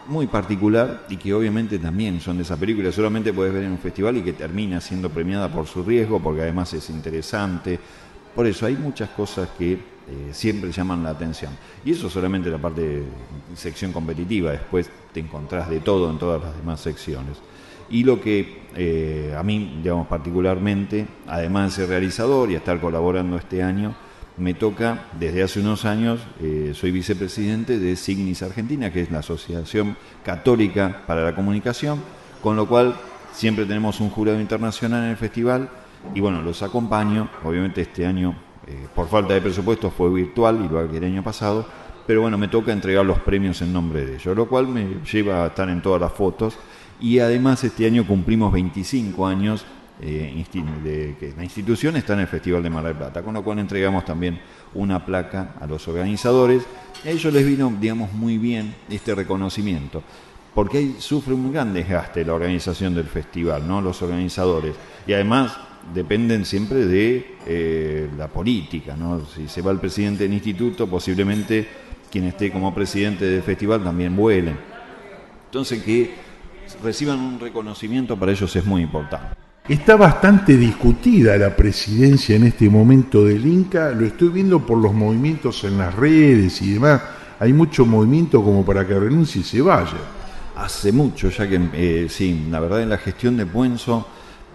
muy 0.07 0.27
particular 0.27 1.05
y 1.09 1.17
que 1.17 1.33
obviamente 1.33 1.79
también 1.79 2.21
son 2.21 2.37
de 2.37 2.43
esa 2.43 2.57
película, 2.57 2.91
solamente 2.93 3.33
puedes 3.33 3.53
ver 3.53 3.65
en 3.65 3.73
un 3.73 3.79
festival 3.79 4.17
y 4.17 4.23
que 4.23 4.33
termina 4.33 4.81
siendo 4.81 5.11
premiada 5.11 5.49
por 5.51 5.67
su 5.67 5.83
riesgo, 5.83 6.21
porque 6.21 6.43
además 6.43 6.73
es 6.75 6.91
interesante. 6.91 7.79
Por 8.35 8.47
eso 8.47 8.67
hay 8.67 8.77
muchas 8.77 9.11
cosas 9.11 9.49
que 9.59 9.73
eh, 9.73 9.79
siempre 10.33 10.73
llaman 10.73 11.03
la 11.03 11.11
atención. 11.11 11.53
Y 11.85 11.93
eso 11.93 12.11
solamente 12.11 12.51
la 12.51 12.59
parte 12.59 12.81
de 12.81 13.05
sección 13.55 13.93
competitiva, 13.93 14.53
después 14.53 14.91
te 15.13 15.21
encontrás 15.21 15.71
de 15.71 15.81
todo 15.81 16.11
en 16.11 16.19
todas 16.19 16.43
las 16.43 16.57
demás 16.57 16.81
secciones. 16.81 17.37
Y 17.91 18.05
lo 18.05 18.21
que 18.21 18.63
eh, 18.77 19.35
a 19.37 19.43
mí, 19.43 19.81
digamos 19.83 20.07
particularmente, 20.07 21.07
además 21.27 21.71
de 21.71 21.83
ser 21.83 21.89
realizador 21.89 22.51
y 22.51 22.55
estar 22.55 22.81
colaborando 22.81 23.37
este 23.37 23.63
año, 23.63 23.95
me 24.40 24.55
toca, 24.55 25.05
desde 25.18 25.42
hace 25.42 25.61
unos 25.61 25.85
años, 25.85 26.20
eh, 26.40 26.72
soy 26.74 26.90
vicepresidente 26.90 27.79
de 27.79 27.94
Signis 27.94 28.42
Argentina, 28.42 28.90
que 28.90 29.03
es 29.03 29.11
la 29.11 29.18
Asociación 29.18 29.96
Católica 30.24 31.03
para 31.07 31.22
la 31.22 31.35
Comunicación, 31.35 32.00
con 32.42 32.57
lo 32.57 32.66
cual 32.66 32.96
siempre 33.33 33.66
tenemos 33.66 34.00
un 34.00 34.09
jurado 34.09 34.40
internacional 34.40 35.05
en 35.05 35.11
el 35.11 35.16
festival 35.18 35.68
y 36.14 36.20
bueno, 36.20 36.40
los 36.40 36.62
acompaño, 36.62 37.29
obviamente 37.44 37.83
este 37.83 38.07
año 38.07 38.35
eh, 38.66 38.87
por 38.94 39.09
falta 39.09 39.35
de 39.35 39.42
presupuesto 39.42 39.90
fue 39.90 40.11
virtual, 40.11 40.64
igual 40.64 40.90
que 40.90 40.96
el 40.96 41.05
año 41.05 41.22
pasado, 41.22 41.66
pero 42.07 42.22
bueno, 42.22 42.38
me 42.38 42.48
toca 42.48 42.72
entregar 42.72 43.05
los 43.05 43.18
premios 43.20 43.61
en 43.61 43.74
nombre 43.74 44.07
de 44.07 44.14
ellos, 44.14 44.35
lo 44.35 44.48
cual 44.48 44.66
me 44.66 44.96
lleva 45.12 45.44
a 45.44 45.48
estar 45.48 45.68
en 45.68 45.83
todas 45.83 46.00
las 46.00 46.12
fotos. 46.12 46.57
Y 46.98 47.18
además 47.18 47.62
este 47.62 47.87
año 47.87 48.07
cumplimos 48.07 48.53
25 48.53 49.26
años 49.26 49.64
eh, 50.03 50.45
de 50.83 51.17
que 51.19 51.33
la 51.37 51.45
institución 51.45 51.97
está 51.97 52.15
en 52.15 52.21
el 52.21 52.27
Festival 52.27 52.63
de 52.63 52.71
Mar 52.71 52.85
del 52.85 52.97
Plata, 52.97 53.23
con 53.23 53.35
lo 53.35 53.43
cual 53.43 53.59
entregamos 53.59 54.05
también 54.05 54.41
una 54.75 55.05
placa 55.05 55.55
a 55.61 55.67
los 55.67 55.87
organizadores. 55.89 56.65
A 57.05 57.11
ellos 57.11 57.33
les 57.33 57.47
vino, 57.47 57.73
digamos, 57.81 58.13
muy 58.13 58.39
bien 58.39 58.75
este 58.89 59.15
reconocimiento, 59.15 60.03
porque 60.55 60.79
ahí 60.79 60.97
sufre 60.99 61.35
un 61.35 61.53
gran 61.53 61.73
desgaste 61.73 62.25
la 62.25 62.35
organización 62.35 62.95
del 62.95 63.07
festival, 63.07 63.67
¿no? 63.67 63.81
Los 63.81 64.03
organizadores. 64.03 64.75
Y 65.07 65.13
además 65.13 65.57
dependen 65.95 66.45
siempre 66.45 66.87
de 66.87 67.37
eh, 67.47 68.09
la 68.17 68.29
política, 68.29 68.97
¿no? 68.97 69.25
Si 69.27 69.49
se 69.49 69.63
va 69.63 69.73
el 69.73 69.79
presidente 69.79 70.25
del 70.25 70.35
instituto, 70.35 70.87
posiblemente 70.87 71.67
quien 72.11 72.25
esté 72.25 72.51
como 72.51 72.75
presidente 72.75 73.25
del 73.25 73.43
festival 73.43 73.83
también 73.83 74.17
vuele. 74.17 74.55
Entonces 75.47 75.83
que 75.83 76.15
reciban 76.83 77.19
un 77.21 77.41
reconocimiento 77.41 78.17
para 78.17 78.33
ellos 78.33 78.55
es 78.55 78.65
muy 78.65 78.83
importante. 78.83 79.39
Está 79.71 79.95
bastante 79.95 80.57
discutida 80.57 81.37
la 81.37 81.55
presidencia 81.55 82.35
en 82.35 82.43
este 82.43 82.69
momento 82.69 83.25
del 83.25 83.47
Inca, 83.47 83.93
lo 83.93 84.05
estoy 84.05 84.31
viendo 84.31 84.67
por 84.67 84.77
los 84.77 84.93
movimientos 84.93 85.63
en 85.63 85.79
las 85.79 85.95
redes 85.95 86.61
y 86.61 86.73
demás. 86.73 87.01
Hay 87.39 87.53
mucho 87.53 87.87
movimiento 87.87 88.43
como 88.43 88.65
para 88.65 88.85
que 88.85 88.99
renuncie 88.99 89.43
y 89.43 89.45
se 89.45 89.63
vaya. 89.63 89.99
Hace 90.57 90.91
mucho, 90.91 91.31
ya 91.31 91.49
que 91.49 91.61
eh, 91.75 92.09
sí, 92.11 92.49
la 92.51 92.59
verdad 92.59 92.83
en 92.83 92.89
la 92.89 92.99
gestión 92.99 93.37
de 93.37 93.47
Puenzo 93.47 94.09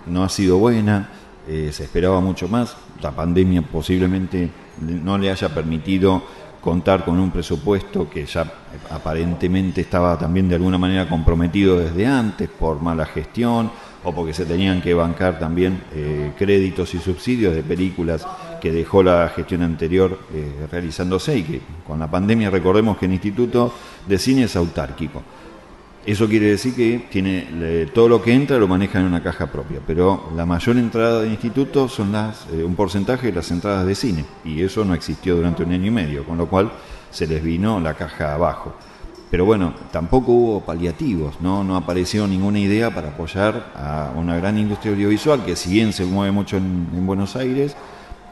no 0.07 0.21
ha 0.21 0.27
sido 0.27 0.57
buena, 0.57 1.07
eh, 1.47 1.69
se 1.71 1.85
esperaba 1.85 2.19
mucho 2.19 2.49
más, 2.49 2.75
la 3.01 3.11
pandemia 3.11 3.61
posiblemente 3.61 4.49
no 4.81 5.17
le 5.17 5.31
haya 5.31 5.47
permitido 5.47 6.23
contar 6.59 7.05
con 7.05 7.17
un 7.19 7.31
presupuesto 7.31 8.09
que 8.09 8.25
ya 8.25 8.51
aparentemente 8.91 9.79
estaba 9.79 10.17
también 10.17 10.49
de 10.49 10.55
alguna 10.55 10.77
manera 10.77 11.07
comprometido 11.07 11.79
desde 11.79 12.05
antes 12.05 12.49
por 12.49 12.81
mala 12.81 13.05
gestión 13.05 13.71
o 14.05 14.13
porque 14.13 14.33
se 14.33 14.45
tenían 14.45 14.81
que 14.81 14.93
bancar 14.93 15.37
también 15.39 15.81
eh, 15.93 16.31
créditos 16.37 16.93
y 16.93 16.99
subsidios 16.99 17.53
de 17.53 17.63
películas 17.63 18.25
que 18.61 18.71
dejó 18.71 19.03
la 19.03 19.29
gestión 19.35 19.63
anterior 19.63 20.19
eh, 20.33 20.67
realizándose 20.71 21.37
y 21.37 21.43
que 21.43 21.61
con 21.85 21.99
la 21.99 22.09
pandemia 22.09 22.49
recordemos 22.49 22.97
que 22.97 23.07
el 23.07 23.13
Instituto 23.13 23.73
de 24.07 24.17
Cine 24.17 24.43
es 24.43 24.55
autárquico. 24.55 25.21
Eso 26.05 26.27
quiere 26.27 26.51
decir 26.51 26.75
que 26.75 27.07
tiene 27.09 27.87
todo 27.91 28.07
lo 28.07 28.21
que 28.21 28.31
entra 28.31 28.59
lo 28.59 28.67
maneja 28.67 28.99
en 28.99 29.05
una 29.05 29.23
caja 29.23 29.47
propia, 29.47 29.79
pero 29.85 30.29
la 30.35 30.45
mayor 30.45 30.77
entrada 30.77 31.21
del 31.21 31.31
instituto 31.31 31.89
son 31.89 32.11
las, 32.11 32.45
eh, 32.53 32.63
un 32.63 32.75
porcentaje 32.75 33.27
de 33.27 33.33
las 33.33 33.49
entradas 33.49 33.87
de 33.87 33.95
cine 33.95 34.23
y 34.43 34.61
eso 34.61 34.85
no 34.85 34.93
existió 34.93 35.35
durante 35.35 35.63
un 35.63 35.71
año 35.71 35.87
y 35.87 35.91
medio, 35.91 36.23
con 36.23 36.37
lo 36.37 36.45
cual 36.45 36.71
se 37.09 37.25
les 37.25 37.43
vino 37.43 37.79
la 37.79 37.95
caja 37.95 38.35
abajo. 38.35 38.75
Pero 39.31 39.45
bueno, 39.45 39.73
tampoco 39.91 40.31
hubo 40.31 40.61
paliativos, 40.61 41.41
¿no? 41.41 41.63
no 41.63 41.75
apareció 41.75 42.27
ninguna 42.27 42.59
idea 42.59 42.93
para 42.93 43.09
apoyar 43.09 43.71
a 43.75 44.11
una 44.15 44.37
gran 44.37 44.57
industria 44.57 44.93
audiovisual 44.93 45.43
que 45.43 45.55
si 45.55 45.71
bien 45.71 45.93
se 45.93 46.05
mueve 46.05 46.31
mucho 46.31 46.57
en, 46.57 47.05
Buenos 47.05 47.35
Aires, 47.35 47.75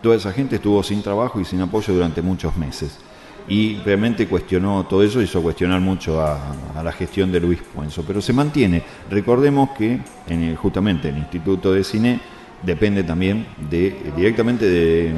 toda 0.01 0.15
esa 0.15 0.31
gente 0.31 0.57
estuvo 0.57 0.83
sin 0.83 1.01
trabajo 1.01 1.39
y 1.39 1.45
sin 1.45 1.61
apoyo 1.61 1.93
durante 1.93 2.21
muchos 2.21 2.55
meses. 2.57 2.99
Y 3.47 3.77
realmente 3.77 4.27
cuestionó 4.27 4.85
todo 4.85 5.03
eso, 5.03 5.21
hizo 5.21 5.41
cuestionar 5.41 5.81
mucho 5.81 6.21
a, 6.21 6.39
la 6.81 6.91
gestión 6.91 7.31
de 7.31 7.41
Luis 7.41 7.59
Puenzo. 7.61 8.03
Pero 8.07 8.21
se 8.21 8.31
mantiene. 8.31 8.83
Recordemos 9.09 9.71
que 9.77 9.99
en 10.27 10.55
justamente 10.55 11.09
el 11.09 11.17
Instituto 11.17 11.73
de 11.73 11.83
Cine 11.83 12.21
depende 12.61 13.03
también 13.03 13.45
de, 13.69 14.13
directamente 14.15 14.65
del 14.65 15.13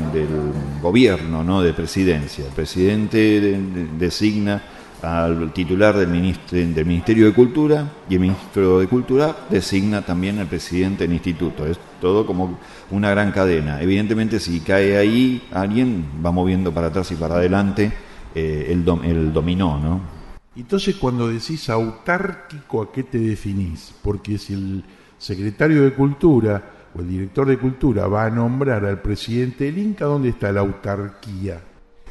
gobierno, 0.82 1.44
¿no? 1.44 1.62
de 1.62 1.74
presidencia. 1.74 2.46
El 2.46 2.54
presidente 2.54 3.60
designa 4.00 4.62
al 5.02 5.52
titular 5.54 5.96
del, 5.96 6.36
del 6.52 6.86
Ministerio 6.86 7.26
de 7.26 7.34
Cultura 7.34 7.92
y 8.10 8.16
el 8.16 8.22
Ministro 8.22 8.80
de 8.80 8.88
Cultura 8.88 9.36
designa 9.50 10.02
también 10.02 10.40
al 10.40 10.48
presidente 10.48 11.04
del 11.04 11.14
instituto. 11.14 11.66
Es 11.66 11.80
todo 12.02 12.26
como 12.26 12.58
una 12.92 13.10
gran 13.10 13.32
cadena. 13.32 13.82
Evidentemente 13.82 14.40
si 14.40 14.60
cae 14.62 14.98
ahí 14.98 15.48
alguien 15.52 16.06
va 16.26 16.32
moviendo 16.32 16.74
para 16.74 16.88
atrás 16.88 17.12
y 17.12 17.16
para 17.16 17.36
adelante 17.36 17.92
eh, 18.34 18.68
el, 18.70 18.86
el 19.04 19.34
dominó, 19.34 19.80
¿no? 19.80 20.02
Entonces 20.56 20.96
cuando 20.96 21.28
decís 21.28 21.70
autárquico, 21.70 22.82
¿a 22.82 22.92
qué 22.92 23.04
te 23.04 23.20
definís? 23.20 23.94
Porque 24.02 24.38
si 24.38 24.54
el 24.54 24.84
secretario 25.18 25.84
de 25.84 25.94
Cultura 25.94 26.64
o 26.96 27.02
el 27.02 27.10
director 27.10 27.48
de 27.48 27.58
Cultura 27.58 28.08
va 28.08 28.26
a 28.26 28.30
nombrar 28.30 28.86
al 28.86 29.02
presidente 29.02 29.66
del 29.66 29.78
Inca, 29.80 30.06
¿dónde 30.06 30.30
está 30.30 30.52
la 30.54 30.62
autarquía? 30.62 31.62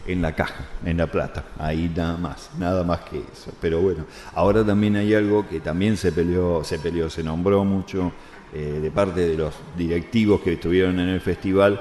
En 0.07 0.21
la 0.21 0.35
caja, 0.35 0.67
en 0.85 0.99
la 0.99 1.07
plata, 1.07 1.45
ahí 1.59 1.90
nada 1.97 2.19
más, 2.19 2.51
nada 2.59 2.85
más 2.85 3.01
que 3.01 3.19
eso. 3.19 3.53
Pero 3.61 3.81
bueno, 3.81 4.05
ahora 4.35 4.62
también 4.64 4.97
hay 4.97 5.14
algo 5.14 5.49
que 5.49 5.61
también 5.61 5.97
se 5.97 6.12
peleó, 6.12 6.62
se 6.62 6.79
peleó, 6.79 7.09
se 7.09 7.23
nombró 7.23 7.64
mucho 7.64 8.12
eh, 8.53 8.79
de 8.81 8.90
parte 8.93 9.27
de 9.27 9.37
los 9.37 9.53
directivos 9.77 10.40
que 10.40 10.53
estuvieron 10.53 11.01
en 11.01 11.09
el 11.09 11.21
festival, 11.21 11.81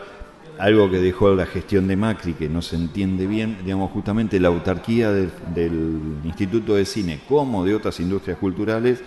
algo 0.58 0.90
que 0.90 0.98
dejó 0.98 1.36
la 1.36 1.46
gestión 1.46 1.88
de 1.88 1.96
Macri, 1.96 2.34
que 2.34 2.50
no 2.50 2.64
se 2.64 2.76
entiende 2.76 3.28
bien, 3.28 3.58
digamos, 3.64 3.92
justamente 3.92 4.40
la 4.40 4.48
autarquía 4.48 5.12
del, 5.12 5.32
Instituto 6.24 6.74
de 6.74 6.86
Cine, 6.86 7.20
como 7.28 7.64
de 7.64 7.76
otras 7.76 8.00
industrias 8.00 8.40
culturales, 8.40 9.04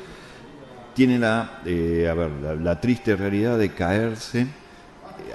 tiene 0.95 1.19
la, 1.19 1.61
eh, 1.67 2.09
a 2.09 2.15
ver, 2.15 2.31
la, 2.63 2.81
triste 2.81 3.17
realidad 3.17 3.59
de 3.59 3.71
caerse 3.71 4.47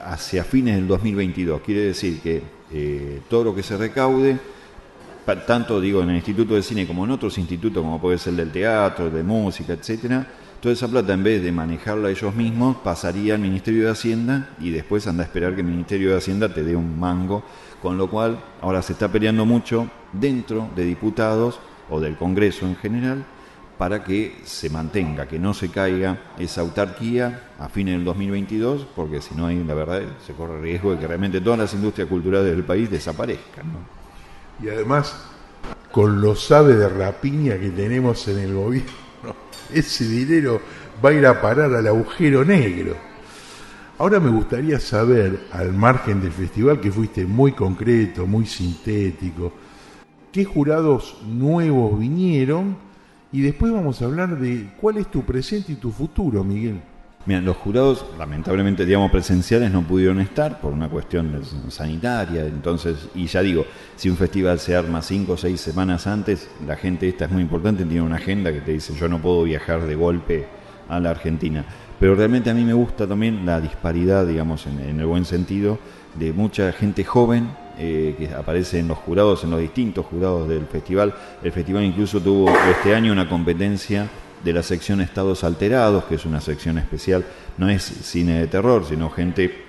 hacia 0.04 0.46
fines 0.46 0.76
del 0.76 0.88
2022. 0.88 1.62
Quiere 1.62 1.82
decir 1.82 2.22
que 2.22 2.44
eh, 2.73 3.21
todo 3.29 3.43
lo 3.45 3.55
que 3.55 3.63
se 3.63 3.77
recaude, 3.77 4.38
tanto 5.45 5.79
digo 5.79 6.01
en 6.01 6.10
el 6.10 6.15
Instituto 6.17 6.55
de 6.55 6.63
Cine 6.63 6.88
como 6.88 7.05
en 7.05 7.12
otros 7.12 7.38
institutos, 7.38 7.81
como 7.84 8.01
puede 8.01 8.17
ser 8.17 8.31
el 8.31 8.38
del 8.38 8.51
teatro, 8.51 9.10
de 9.10 9.23
música, 9.23 9.73
etcétera, 9.73 10.27
Toda 10.62 10.73
esa 10.73 10.88
plata, 10.88 11.13
en 11.13 11.23
vez 11.23 11.41
de 11.41 11.51
manejarla 11.51 12.12
ellos 12.12 12.36
mismos, 12.36 12.77
pasaría 12.84 13.34
al 13.34 13.39
Ministerio 13.39 13.86
de 13.86 13.89
Hacienda 13.89 14.49
y 14.60 14.69
después 14.69 15.07
anda 15.07 15.23
a 15.23 15.25
esperar 15.25 15.55
que 15.55 15.62
el 15.62 15.67
Ministerio 15.67 16.12
de 16.12 16.17
Hacienda 16.17 16.53
te 16.53 16.63
dé 16.63 16.75
un 16.75 16.99
mango. 16.99 17.41
Con 17.81 17.97
lo 17.97 18.07
cual, 18.07 18.39
ahora 18.62 18.84
se 18.84 18.93
está 18.93 19.12
peleando 19.12 19.43
mucho 19.43 19.89
dentro 20.13 20.69
de 20.75 20.84
diputados 20.86 21.60
o 21.89 21.99
del 21.99 22.15
Congreso 22.15 22.67
en 22.67 22.75
general 22.75 23.25
para 23.82 24.04
que 24.04 24.36
se 24.44 24.70
mantenga, 24.70 25.28
que 25.28 25.39
no 25.39 25.56
se 25.56 25.70
caiga 25.70 26.15
esa 26.38 26.62
autarquía 26.62 27.50
a 27.58 27.67
fines 27.67 27.96
del 27.96 28.06
2022, 28.06 28.86
porque 28.96 29.22
si 29.22 29.34
no 29.34 29.48
hay, 29.48 29.63
la 29.63 29.74
verdad, 29.74 30.04
se 30.24 30.34
corre 30.34 30.62
riesgo 30.62 30.91
de 30.91 31.00
que 31.00 31.08
realmente 31.08 31.41
todas 31.41 31.58
las 31.58 31.74
industrias 31.74 32.08
culturales 32.08 32.56
del 32.56 32.63
país 32.63 32.91
desaparezcan. 32.91 33.65
Y 34.62 34.70
además, 34.70 35.26
con 35.91 36.22
los 36.22 36.46
sabe 36.46 36.76
de 36.76 36.89
rapiña 36.89 37.58
que 37.58 37.72
tenemos 37.72 38.28
en 38.28 38.38
el 38.38 38.54
gobierno, 38.54 38.91
ese 39.74 40.08
dinero 40.08 40.62
va 41.04 41.10
a 41.10 41.13
ir 41.13 41.26
a 41.26 41.41
parar 41.41 41.74
al 41.74 41.88
agujero 41.88 42.46
negro. 42.46 42.96
Ahora 43.98 44.20
me 44.20 44.30
gustaría 44.30 44.80
saber, 44.80 45.48
al 45.54 45.74
margen 45.74 46.22
del 46.22 46.34
festival, 46.34 46.80
que 46.80 46.91
fuiste 46.91 47.26
muy 47.26 47.54
concreto, 47.54 48.28
muy 48.28 48.46
sintético, 48.46 49.52
qué 50.32 50.46
jurados 50.46 51.17
nuevos 51.26 51.98
vinieron 51.98 52.90
y 53.32 53.41
después 53.41 53.72
vamos 53.72 54.02
a 54.02 54.06
hablar 54.06 54.38
de 54.39 54.70
cuál 54.80 54.98
es 54.98 55.10
tu 55.10 55.24
presente 55.24 55.72
y 55.74 55.76
tu 55.76 55.91
futuro, 55.91 56.44
Miguel. 56.44 56.82
Mira, 57.26 57.39
los 57.39 57.56
jurados, 57.58 58.04
lamentablemente, 58.17 58.84
digamos, 58.84 59.12
presenciales 59.12 59.72
no 59.72 59.84
pudieron 59.84 60.20
estar 60.20 60.60
por 60.60 60.74
una 60.74 60.89
cuestión 60.89 61.39
sanitaria, 61.70 62.48
entonces, 62.48 63.10
y 63.13 63.28
ya 63.28 63.41
digo, 63.41 63.63
si 63.96 64.10
un 64.10 64.17
festival 64.17 64.58
se 64.58 64.76
arma 64.76 65.04
cinco 65.04 65.34
o 65.34 65.38
seis 65.38 65.62
semanas 65.62 66.08
antes, 66.08 66.50
la 66.65 66.76
gente 66.76 67.08
esta 67.08 67.26
es 67.26 67.32
muy 67.32 67.44
importante, 67.44 67.86
tiene 67.86 68.02
una 68.02 68.15
agenda 68.15 68.52
que 68.52 68.62
te 68.62 68.72
dice, 68.72 68.96
yo 68.96 69.08
no 69.08 69.22
puedo 69.22 69.44
viajar 69.44 69.86
de 69.86 69.94
golpe 69.94 70.48
a 70.89 71.00
la 71.00 71.12
Argentina. 71.12 71.63
Pero 72.00 72.15
realmente 72.15 72.50
a 72.50 72.56
mí 72.56 72.63
me 72.63 72.74
gusta 72.74 73.06
también 73.06 73.46
la 73.46 73.62
disparidad, 73.62 74.26
digamos, 74.26 74.65
en, 74.65 75.00
el 75.00 75.06
buen 75.06 75.24
sentido, 75.24 75.78
de 76.15 76.34
mucha 76.34 76.72
gente 76.72 77.04
joven 77.04 77.50
eh, 77.84 78.13
que 78.15 78.28
aparece 78.32 78.78
en 78.78 78.88
los 78.88 79.00
jurados, 79.00 79.44
en 79.44 79.50
los 79.50 79.60
distintos 79.60 80.06
jurados 80.06 80.48
del 80.48 80.67
festival. 80.67 81.15
El 81.41 81.52
festival 81.52 81.84
incluso 81.84 82.22
tuvo 82.22 82.48
este 82.70 82.94
año 82.94 83.12
una 83.12 83.28
competencia 83.28 84.08
de 84.44 84.54
la 84.54 84.62
sección 84.62 85.02
Estados 85.02 85.44
Alterados, 85.44 86.04
que 86.04 86.13
es 86.13 86.26
una 86.28 86.41
sección 86.41 86.78
especial, 86.78 87.26
no 87.58 87.70
es 87.70 87.82
cine 87.82 88.39
de 88.39 88.46
terror, 88.46 88.86
sino 88.88 89.10
gente, 89.10 89.63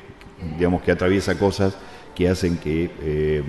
digamos, 0.59 0.83
que 0.83 0.93
atraviesa 0.93 1.39
cosas 1.39 1.75
que 2.15 2.29
hacen 2.29 2.59
que 2.59 2.91
eh, 3.01 3.43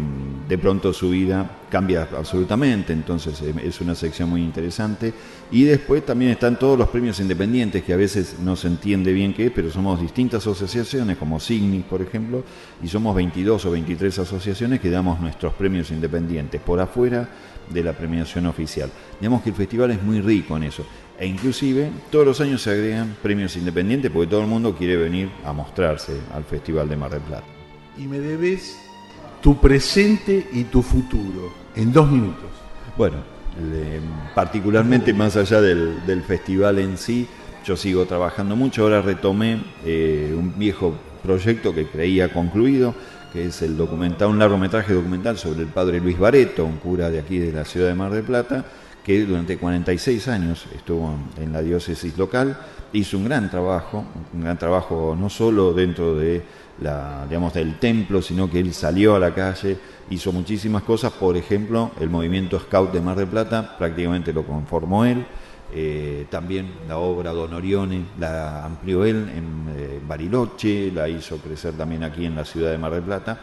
de 0.48 0.58
pronto 0.58 0.94
su 0.94 1.10
vida 1.10 1.60
cambia 1.70 2.08
absolutamente, 2.18 2.94
entonces 2.94 3.42
eh, 3.42 3.54
es 3.64 3.82
una 3.82 3.96
sección 3.96 4.30
muy 4.30 4.42
interesante. 4.42 5.14
Y 5.52 5.64
después 5.64 6.06
también 6.06 6.32
están 6.32 6.58
todos 6.58 6.78
los 6.78 6.88
premios 6.90 7.20
independientes, 7.20 7.84
que 7.84 7.94
a 7.94 7.98
veces 7.98 8.38
no 8.40 8.56
se 8.56 8.68
entiende 8.68 9.12
bien 9.12 9.34
qué, 9.34 9.52
pero 9.52 9.70
somos 9.70 10.00
distintas 10.00 10.48
asociaciones, 10.48 11.18
como 11.18 11.40
Signi, 11.40 11.80
por 11.80 12.02
ejemplo, 12.02 12.44
y 12.82 12.88
somos 12.88 13.16
22 13.16 13.66
o 13.66 13.72
23 13.72 14.20
asociaciones 14.20 14.80
que 14.80 14.90
damos 14.90 15.20
nuestros 15.20 15.54
premios 15.54 15.92
independientes 15.92 16.62
por 16.62 16.80
afuera 16.80 17.30
de 17.70 17.84
la 17.84 17.94
premiación 17.94 18.46
oficial. 18.46 18.90
Digamos 19.20 19.42
que 19.42 19.50
el 19.50 19.56
festival 19.56 19.92
es 19.92 20.02
muy 20.02 20.22
rico 20.22 20.58
en 20.58 20.64
eso. 20.64 20.86
E 21.20 21.28
inclusive 21.28 21.90
todos 22.12 22.26
los 22.26 22.42
años 22.42 22.62
se 22.62 22.72
agregan 22.72 23.16
premios 23.22 23.56
independientes 23.56 24.12
porque 24.12 24.30
todo 24.30 24.42
el 24.42 24.48
mundo 24.48 24.76
quiere 24.76 24.98
venir 24.98 25.30
a 25.46 25.54
mostrarse 25.54 26.14
al 26.34 26.44
Festival 26.44 26.90
de 26.90 26.98
Mar 26.98 27.12
del 27.12 27.22
Plata. 27.22 27.63
Y 27.98 28.08
me 28.08 28.20
debes 28.20 28.78
tu 29.42 29.60
presente 29.60 30.48
y 30.54 30.64
tu 30.66 30.82
futuro 30.82 31.54
en 31.76 31.92
dos 31.92 32.10
minutos. 32.10 32.50
Bueno, 32.98 33.18
particularmente 34.34 35.14
más 35.14 35.36
allá 35.36 35.62
del, 35.62 36.24
festival 36.26 36.80
en 36.80 36.98
sí, 36.98 37.28
yo 37.66 37.76
sigo 37.76 38.06
trabajando 38.06 38.56
mucho. 38.56 38.84
Ahora 38.84 39.02
retomé 39.02 39.62
eh, 39.86 40.34
un 40.38 40.58
viejo 40.58 40.96
proyecto 41.22 41.74
que 41.74 41.88
creía 41.88 42.32
concluido, 42.32 42.96
que 43.32 43.46
es 43.48 43.62
el 43.62 43.78
documental, 43.78 44.30
un 44.30 44.40
largometraje 44.40 44.94
documental 44.94 45.38
sobre 45.38 45.62
el 45.62 45.68
padre 45.68 46.00
Luis 46.00 46.18
Bareto, 46.18 46.66
un 46.66 46.78
cura 46.78 47.10
de 47.10 47.20
aquí 47.20 47.40
de 47.40 47.52
la 47.52 47.66
ciudad 47.66 47.88
de 47.88 47.96
Mar 47.96 48.12
del 48.12 48.24
Plata, 48.24 48.66
que 49.04 49.26
durante 49.26 49.58
46 49.58 50.28
años 50.30 50.66
estuvo 50.76 51.16
en 51.38 51.52
la 51.52 51.62
diócesis 51.62 52.18
local, 52.18 52.58
hizo 52.94 53.18
un 53.18 53.26
gran 53.26 53.50
trabajo, 53.50 54.06
un 54.34 54.42
gran 54.42 54.58
trabajo 54.58 55.18
no 55.20 55.30
solo 55.30 55.74
dentro 55.74 56.16
de 56.16 56.42
la, 56.82 57.26
digamos, 57.28 57.54
del 57.54 57.80
templo, 57.80 58.22
sino 58.22 58.50
que 58.50 58.60
él 58.60 58.74
salió 58.74 59.16
a 59.16 59.20
la 59.20 59.34
calle, 59.34 59.78
hizo 60.10 60.32
muchísimas 60.32 60.84
cosas, 60.84 61.14
por 61.14 61.38
ejemplo, 61.38 61.92
el 62.00 62.10
movimiento 62.10 62.60
Scout 62.60 62.92
de 62.92 63.02
Mar 63.02 63.18
del 63.18 63.28
Plata 63.28 63.78
prácticamente 63.78 64.34
lo 64.34 64.46
conformó 64.46 65.06
él, 65.06 65.26
eh, 65.76 66.28
también 66.30 66.72
la 66.88 66.98
obra 66.98 67.32
Don 67.32 67.52
Orione 67.54 68.06
la 68.20 68.64
amplió 68.64 69.06
él 69.06 69.28
en 69.36 69.74
eh, 69.76 70.00
Bariloche, 70.08 70.92
la 70.92 71.10
hizo 71.10 71.38
crecer 71.38 71.74
también 71.74 72.04
aquí 72.04 72.26
en 72.26 72.36
la 72.36 72.46
ciudad 72.46 72.72
de 72.72 72.78
Mar 72.78 72.92
del 72.92 73.04
Plata, 73.04 73.40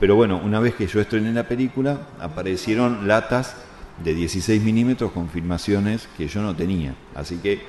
pero 0.00 0.16
bueno, 0.16 0.40
una 0.42 0.60
vez 0.60 0.74
que 0.74 0.86
yo 0.86 1.00
estrené 1.00 1.32
la 1.32 1.46
película, 1.46 2.08
aparecieron 2.18 3.06
latas 3.06 3.56
de 4.02 4.14
16 4.14 4.62
milímetros 4.62 5.12
con 5.12 5.28
filmaciones 5.28 6.08
que 6.16 6.26
yo 6.26 6.42
no 6.42 6.56
tenía. 6.56 6.94
Así 7.14 7.36
que 7.36 7.60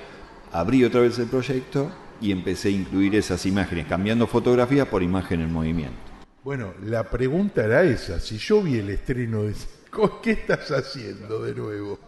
abrí 0.51 0.83
otra 0.83 1.01
vez 1.01 1.19
el 1.19 1.27
proyecto 1.27 1.91
y 2.21 2.31
empecé 2.31 2.69
a 2.69 2.71
incluir 2.71 3.15
esas 3.15 3.45
imágenes, 3.45 3.87
cambiando 3.87 4.27
fotografía 4.27 4.89
por 4.89 5.03
imagen 5.03 5.41
en 5.41 5.51
movimiento. 5.51 5.97
Bueno, 6.43 6.73
la 6.83 7.09
pregunta 7.09 7.63
era 7.63 7.83
esa, 7.83 8.19
si 8.19 8.37
yo 8.37 8.61
vi 8.61 8.77
el 8.77 8.89
estreno 8.89 9.43
de... 9.43 9.53
¿Qué 10.21 10.31
estás 10.31 10.71
haciendo 10.71 11.43
de 11.43 11.53
nuevo? 11.53 11.99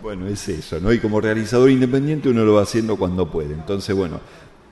Bueno, 0.00 0.26
es 0.26 0.48
eso, 0.48 0.80
¿no? 0.80 0.92
Y 0.92 0.98
como 0.98 1.20
realizador 1.20 1.70
independiente 1.70 2.28
uno 2.28 2.44
lo 2.44 2.54
va 2.54 2.62
haciendo 2.62 2.96
cuando 2.96 3.30
puede. 3.30 3.54
Entonces, 3.54 3.94
bueno, 3.94 4.20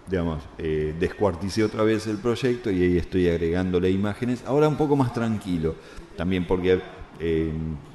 digamos, 0.09 0.43
eh, 0.59 0.95
descuarticé 0.99 1.63
otra 1.65 1.85
vez 1.85 2.07
el 2.07 2.19
proyecto 2.19 2.71
y 2.71 2.83
ahí 2.83 2.99
estoy 2.99 3.29
agregándole 3.29 3.91
imágenes. 3.91 4.43
Ahora 4.47 4.69
un 4.69 4.77
poco 4.77 4.97
más 4.97 5.13
tranquilo, 5.13 5.77
también 6.17 6.47
porque 6.47 6.81
eh, 7.23 7.53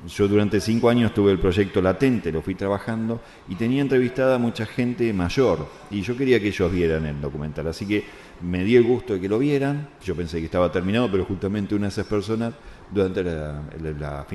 yo 0.08 0.28
durante 0.28 0.62
cinco 0.62 0.88
años 0.88 1.12
tuve 1.12 1.32
el 1.32 1.40
proyecto 1.40 1.82
latente, 1.82 2.32
lo 2.32 2.44
fui 2.44 2.54
trabajando 2.54 3.22
y 3.50 3.56
tenía 3.56 3.82
entrevistada 3.82 4.36
a 4.36 4.38
mucha 4.38 4.68
gente 4.68 5.12
mayor 5.14 5.68
y 5.90 6.04
yo 6.04 6.16
quería 6.16 6.40
que 6.40 6.50
ellos 6.50 6.72
vieran 6.72 7.08
el 7.08 7.20
documental, 7.20 7.66
así 7.68 7.88
que 7.88 8.04
me 8.42 8.64
di 8.64 8.76
el 8.76 8.84
gusto 8.84 9.14
de 9.16 9.22
que 9.22 9.28
lo 9.28 9.40
vieran, 9.40 9.90
yo 10.04 10.16
pensé 10.16 10.38
que 10.38 10.46
estaba 10.46 10.72
terminado, 10.72 11.10
pero 11.10 11.26
justamente 11.26 11.74
una 11.74 11.86
de 11.86 11.90
esas 11.90 12.06
personas 12.06 12.54
durante 12.92 13.24
la, 13.24 14.28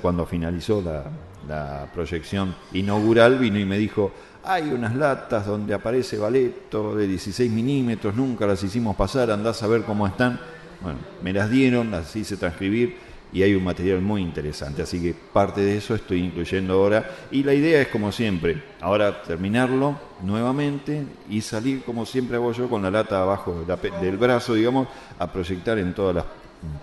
cuando 0.00 0.24
finalizó 0.24 0.80
la, 0.80 1.04
la, 1.46 1.90
proyección 1.92 2.54
inaugural 2.72 3.38
vino 3.38 3.58
y 3.58 3.66
me 3.66 3.76
dijo, 3.76 4.10
hay 4.42 4.70
unas 4.70 4.96
latas 4.96 5.46
donde 5.46 5.74
aparece 5.74 6.16
Valeto 6.16 6.96
de 6.96 7.06
16 7.06 7.52
milímetros, 7.52 8.16
nunca 8.16 8.46
las 8.46 8.62
hicimos 8.64 8.96
pasar, 8.96 9.30
andás 9.30 9.62
a 9.62 9.66
ver 9.66 9.82
cómo 9.82 10.06
están. 10.06 10.40
Bueno, 10.80 10.98
me 11.22 11.34
las 11.34 11.50
dieron, 11.50 11.90
las 11.90 12.16
hice 12.16 12.38
transcribir 12.38 13.09
y 13.32 13.42
hay 13.42 13.54
un 13.54 13.64
material 13.64 14.00
muy 14.00 14.22
interesante. 14.22 14.82
Así 14.82 15.00
que 15.00 15.14
parte 15.14 15.60
de 15.60 15.76
eso 15.76 15.94
estoy 15.94 16.20
incluyendo 16.20 16.74
ahora. 16.74 17.08
Y 17.30 17.42
la 17.42 17.54
idea 17.54 17.80
es, 17.80 17.88
como 17.88 18.12
siempre, 18.12 18.62
ahora 18.80 19.22
terminarlo 19.22 19.98
nuevamente 20.22 21.04
y 21.28 21.40
salir, 21.40 21.82
como 21.82 22.06
siempre 22.06 22.36
hago 22.36 22.52
yo, 22.52 22.68
con 22.68 22.82
la 22.82 22.90
lata 22.90 23.22
abajo 23.22 23.64
del 24.00 24.16
brazo, 24.16 24.54
digamos, 24.54 24.88
a 25.18 25.32
proyectar 25.32 25.78
en 25.78 25.94
todas 25.94 26.16
las 26.16 26.24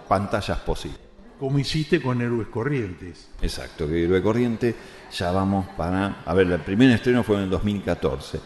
pantallas 0.07 0.60
posibles. 0.60 0.99
Como 1.39 1.60
hiciste 1.60 2.01
con 2.01 2.19
Héroes 2.19 2.47
Corrientes. 2.47 3.29
Exacto, 3.41 3.88
que 3.88 4.05
Héroe 4.05 4.23
Corriente 4.23 4.75
ya 5.12 5.31
vamos 5.31 5.67
para... 5.77 6.23
A 6.25 6.33
ver, 6.33 6.51
el 6.51 6.62
primer 6.62 6.89
estreno 6.91 7.23
fue 7.23 7.36
en 7.36 7.43
el 7.43 7.49
2014. 7.51 8.39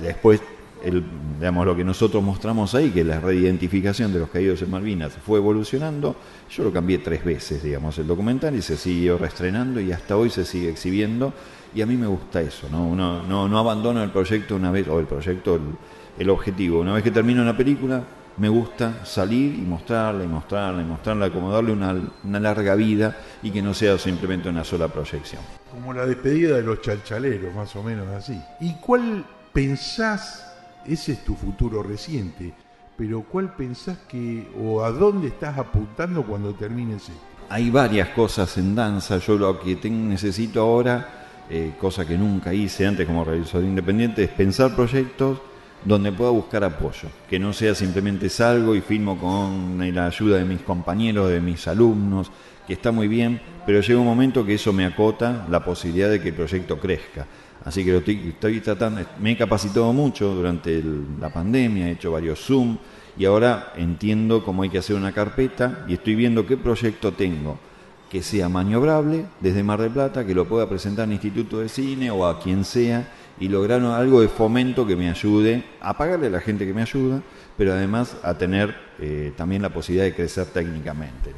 Después 0.00 0.40
el, 0.84 1.02
digamos, 1.38 1.66
lo 1.66 1.74
que 1.74 1.84
nosotros 1.84 2.22
mostramos 2.22 2.74
ahí, 2.74 2.90
que 2.90 3.04
la 3.04 3.20
reidentificación 3.20 4.12
de 4.12 4.18
los 4.20 4.28
caídos 4.28 4.62
en 4.62 4.70
Malvinas 4.70 5.12
fue 5.24 5.38
evolucionando, 5.38 6.16
yo 6.50 6.64
lo 6.64 6.72
cambié 6.72 6.98
tres 6.98 7.24
veces, 7.24 7.62
digamos, 7.62 7.98
el 7.98 8.06
documental 8.06 8.54
y 8.54 8.62
se 8.62 8.76
siguió 8.76 9.18
reestrenando 9.18 9.80
y 9.80 9.92
hasta 9.92 10.16
hoy 10.16 10.30
se 10.30 10.44
sigue 10.44 10.70
exhibiendo 10.70 11.32
y 11.74 11.82
a 11.82 11.86
mí 11.86 11.96
me 11.96 12.06
gusta 12.06 12.40
eso, 12.40 12.68
¿no? 12.70 12.86
Uno 12.86 13.22
no, 13.22 13.48
no 13.48 13.58
abandona 13.58 14.04
el 14.04 14.10
proyecto 14.10 14.54
una 14.56 14.70
vez, 14.70 14.86
o 14.88 15.00
el 15.00 15.06
proyecto, 15.06 15.58
el, 16.18 16.30
objetivo, 16.30 16.80
una 16.80 16.94
vez 16.94 17.02
que 17.02 17.10
termino 17.10 17.42
una 17.42 17.56
película, 17.56 18.04
me 18.36 18.48
gusta 18.48 19.04
salir 19.04 19.54
y 19.54 19.62
mostrarla 19.62 20.24
y 20.24 20.28
mostrarla 20.28 20.82
y 20.82 20.84
mostrarla, 20.84 21.30
como 21.30 21.50
darle 21.50 21.72
una, 21.72 21.94
una, 22.24 22.40
larga 22.40 22.74
vida 22.74 23.16
y 23.42 23.50
que 23.50 23.62
no 23.62 23.74
sea 23.74 23.96
simplemente 23.98 24.48
una 24.48 24.64
sola 24.64 24.88
proyección. 24.88 25.40
Como 25.70 25.92
la 25.92 26.04
despedida 26.04 26.56
de 26.56 26.62
los 26.62 26.80
chalchaleros, 26.80 27.54
más 27.54 27.74
o 27.76 27.82
menos 27.82 28.08
así. 28.08 28.40
¿Y 28.60 28.74
cuál 28.74 29.24
pensás, 29.52 30.53
ese 30.86 31.12
es 31.12 31.24
tu 31.24 31.34
futuro 31.34 31.82
reciente, 31.82 32.52
pero 32.96 33.22
cuál 33.22 33.54
pensás 33.54 33.98
que, 34.08 34.48
o 34.60 34.82
a 34.82 34.90
dónde 34.90 35.28
estás 35.28 35.58
apuntando 35.58 36.24
cuando 36.24 36.54
termines 36.54 37.02
esto? 37.02 37.20
Hay 37.48 37.70
varias 37.70 38.08
cosas 38.10 38.56
en 38.56 38.74
danza, 38.74 39.18
yo 39.18 39.36
lo 39.36 39.60
que 39.60 39.76
tengo, 39.76 40.08
necesito 40.08 40.60
ahora, 40.60 41.26
eh, 41.50 41.72
cosa 41.78 42.06
que 42.06 42.16
nunca 42.16 42.54
hice 42.54 42.86
antes 42.86 43.06
como 43.06 43.24
realizador 43.24 43.64
independiente, 43.64 44.24
es 44.24 44.30
pensar 44.30 44.74
proyectos 44.74 45.38
donde 45.84 46.12
pueda 46.12 46.30
buscar 46.30 46.64
apoyo, 46.64 47.08
que 47.28 47.38
no 47.38 47.52
sea 47.52 47.74
simplemente 47.74 48.30
salgo 48.30 48.74
y 48.74 48.80
filmo 48.80 49.18
con 49.18 49.78
la 49.94 50.06
ayuda 50.06 50.38
de 50.38 50.44
mis 50.44 50.62
compañeros, 50.62 51.30
de 51.30 51.40
mis 51.40 51.68
alumnos, 51.68 52.30
que 52.66 52.72
está 52.72 52.90
muy 52.90 53.08
bien, 53.08 53.40
pero 53.66 53.80
llega 53.80 54.00
un 54.00 54.06
momento 54.06 54.46
que 54.46 54.54
eso 54.54 54.72
me 54.72 54.86
acota 54.86 55.46
la 55.50 55.62
posibilidad 55.62 56.08
de 56.08 56.20
que 56.20 56.30
el 56.30 56.34
proyecto 56.34 56.78
crezca. 56.78 57.26
Así 57.64 57.84
que 57.84 57.92
lo 57.92 57.98
estoy, 57.98 58.60
tratando, 58.60 59.00
me 59.20 59.32
he 59.32 59.36
capacitado 59.36 59.92
mucho 59.92 60.34
durante 60.34 60.82
la 61.18 61.32
pandemia, 61.32 61.88
he 61.88 61.92
hecho 61.92 62.12
varios 62.12 62.40
Zoom 62.40 62.76
y 63.16 63.24
ahora 63.24 63.72
entiendo 63.76 64.44
cómo 64.44 64.62
hay 64.62 64.70
que 64.70 64.78
hacer 64.78 64.96
una 64.96 65.12
carpeta 65.12 65.84
y 65.88 65.94
estoy 65.94 66.14
viendo 66.14 66.46
qué 66.46 66.56
proyecto 66.56 67.12
tengo 67.12 67.58
que 68.10 68.22
sea 68.22 68.48
maniobrable 68.48 69.26
desde 69.40 69.64
Mar 69.64 69.80
del 69.80 69.90
Plata, 69.90 70.24
que 70.24 70.36
lo 70.36 70.46
pueda 70.46 70.68
presentar 70.68 71.04
al 71.06 71.12
Instituto 71.12 71.58
de 71.58 71.68
Cine 71.68 72.12
o 72.12 72.26
a 72.26 72.38
quien 72.38 72.64
sea 72.64 73.08
y 73.40 73.48
lograr 73.48 73.82
algo 73.82 74.20
de 74.20 74.28
fomento 74.28 74.86
que 74.86 74.94
me 74.94 75.10
ayude 75.10 75.64
a 75.80 75.96
pagarle 75.98 76.28
a 76.28 76.30
la 76.30 76.40
gente 76.40 76.64
que 76.64 76.72
me 76.72 76.82
ayuda, 76.82 77.22
pero 77.56 77.72
además 77.72 78.16
a 78.22 78.38
tener 78.38 78.72
eh, 79.00 79.32
también 79.36 79.62
la 79.62 79.70
posibilidad 79.70 80.04
de 80.04 80.14
crecer 80.14 80.46
técnicamente. 80.46 81.32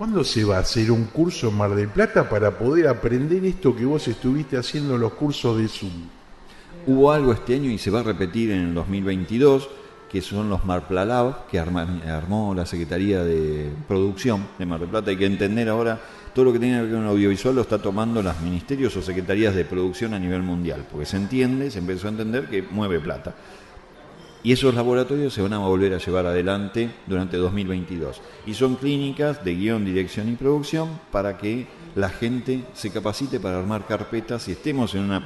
¿Cuándo 0.00 0.24
se 0.24 0.44
va 0.44 0.56
a 0.56 0.60
hacer 0.60 0.90
un 0.90 1.04
curso 1.04 1.48
en 1.48 1.58
Mar 1.58 1.74
del 1.74 1.88
Plata 1.88 2.26
para 2.26 2.56
poder 2.56 2.88
aprender 2.88 3.44
esto 3.44 3.76
que 3.76 3.84
vos 3.84 4.08
estuviste 4.08 4.56
haciendo 4.56 4.94
en 4.94 5.02
los 5.02 5.12
cursos 5.12 5.58
de 5.58 5.68
Zoom? 5.68 5.92
Hubo 6.86 7.12
algo 7.12 7.34
este 7.34 7.56
año 7.56 7.70
y 7.70 7.76
se 7.76 7.90
va 7.90 8.00
a 8.00 8.04
repetir 8.04 8.50
en 8.50 8.68
el 8.68 8.74
2022, 8.74 9.68
que 10.10 10.22
son 10.22 10.48
los 10.48 10.64
Marplalab, 10.64 11.46
que 11.48 11.58
armó 11.58 12.54
la 12.54 12.64
Secretaría 12.64 13.22
de 13.22 13.70
Producción 13.86 14.48
de 14.58 14.64
Mar 14.64 14.80
del 14.80 14.88
Plata. 14.88 15.10
Hay 15.10 15.18
que 15.18 15.26
entender 15.26 15.68
ahora 15.68 16.00
todo 16.34 16.46
lo 16.46 16.54
que 16.54 16.60
tiene 16.60 16.78
que 16.78 16.84
ver 16.84 16.94
con 16.94 17.04
audiovisual 17.04 17.56
lo 17.56 17.60
está 17.60 17.76
tomando 17.76 18.22
los 18.22 18.40
ministerios 18.40 18.96
o 18.96 19.02
secretarías 19.02 19.54
de 19.54 19.66
producción 19.66 20.14
a 20.14 20.18
nivel 20.18 20.42
mundial, 20.42 20.86
porque 20.90 21.04
se 21.04 21.18
entiende, 21.18 21.70
se 21.70 21.78
empezó 21.78 22.06
a 22.06 22.12
entender 22.12 22.46
que 22.46 22.62
mueve 22.62 23.00
plata. 23.00 23.34
Y 24.42 24.52
esos 24.52 24.74
laboratorios 24.74 25.34
se 25.34 25.42
van 25.42 25.52
a 25.52 25.58
volver 25.58 25.92
a 25.92 25.98
llevar 25.98 26.24
adelante 26.24 26.90
durante 27.06 27.36
2022. 27.36 28.22
Y 28.46 28.54
son 28.54 28.76
clínicas 28.76 29.44
de 29.44 29.54
guion, 29.54 29.84
dirección 29.84 30.30
y 30.30 30.36
producción 30.36 30.88
para 31.12 31.36
que 31.36 31.66
la 31.94 32.08
gente 32.08 32.64
se 32.72 32.90
capacite 32.90 33.38
para 33.38 33.58
armar 33.58 33.86
carpetas 33.86 34.48
y 34.48 34.52
estemos 34.52 34.94
en 34.94 35.10
un 35.10 35.22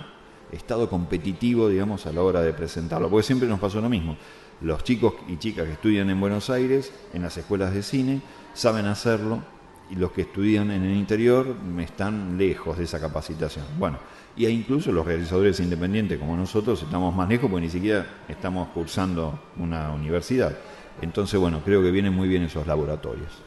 estado 0.50 0.90
competitivo, 0.90 1.68
digamos, 1.68 2.06
a 2.06 2.12
la 2.12 2.22
hora 2.22 2.40
de 2.40 2.52
presentarlo. 2.52 3.08
Porque 3.08 3.26
siempre 3.26 3.48
nos 3.48 3.60
pasó 3.60 3.80
lo 3.80 3.88
mismo. 3.88 4.16
Los 4.60 4.82
chicos 4.82 5.14
y 5.28 5.36
chicas 5.36 5.66
que 5.66 5.72
estudian 5.72 6.10
en 6.10 6.18
Buenos 6.18 6.50
Aires, 6.50 6.92
en 7.12 7.22
las 7.22 7.36
escuelas 7.36 7.72
de 7.72 7.82
cine, 7.84 8.20
saben 8.52 8.86
hacerlo 8.86 9.42
y 9.90 9.96
los 9.96 10.12
que 10.12 10.22
estudian 10.22 10.70
en 10.70 10.82
el 10.82 10.96
interior 10.96 11.54
están 11.78 12.36
lejos 12.38 12.78
de 12.78 12.84
esa 12.84 12.98
capacitación. 12.98 13.64
Bueno, 13.78 13.98
y 14.36 14.46
incluso 14.46 14.90
los 14.90 15.06
realizadores 15.06 15.60
independientes 15.60 16.18
como 16.18 16.36
nosotros 16.36 16.82
estamos 16.82 17.14
más 17.14 17.28
lejos 17.28 17.50
porque 17.50 17.66
ni 17.66 17.70
siquiera 17.70 18.06
estamos 18.28 18.68
cursando 18.68 19.38
una 19.58 19.92
universidad. 19.92 20.56
Entonces, 21.00 21.38
bueno, 21.38 21.60
creo 21.64 21.82
que 21.82 21.90
vienen 21.90 22.14
muy 22.14 22.28
bien 22.28 22.42
esos 22.42 22.66
laboratorios. 22.66 23.42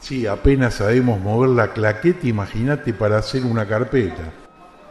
Sí, 0.00 0.26
apenas 0.26 0.74
sabemos 0.74 1.20
mover 1.20 1.50
la 1.50 1.72
claqueta, 1.72 2.26
imagínate 2.26 2.94
para 2.94 3.18
hacer 3.18 3.44
una 3.44 3.66
carpeta. 3.66 4.32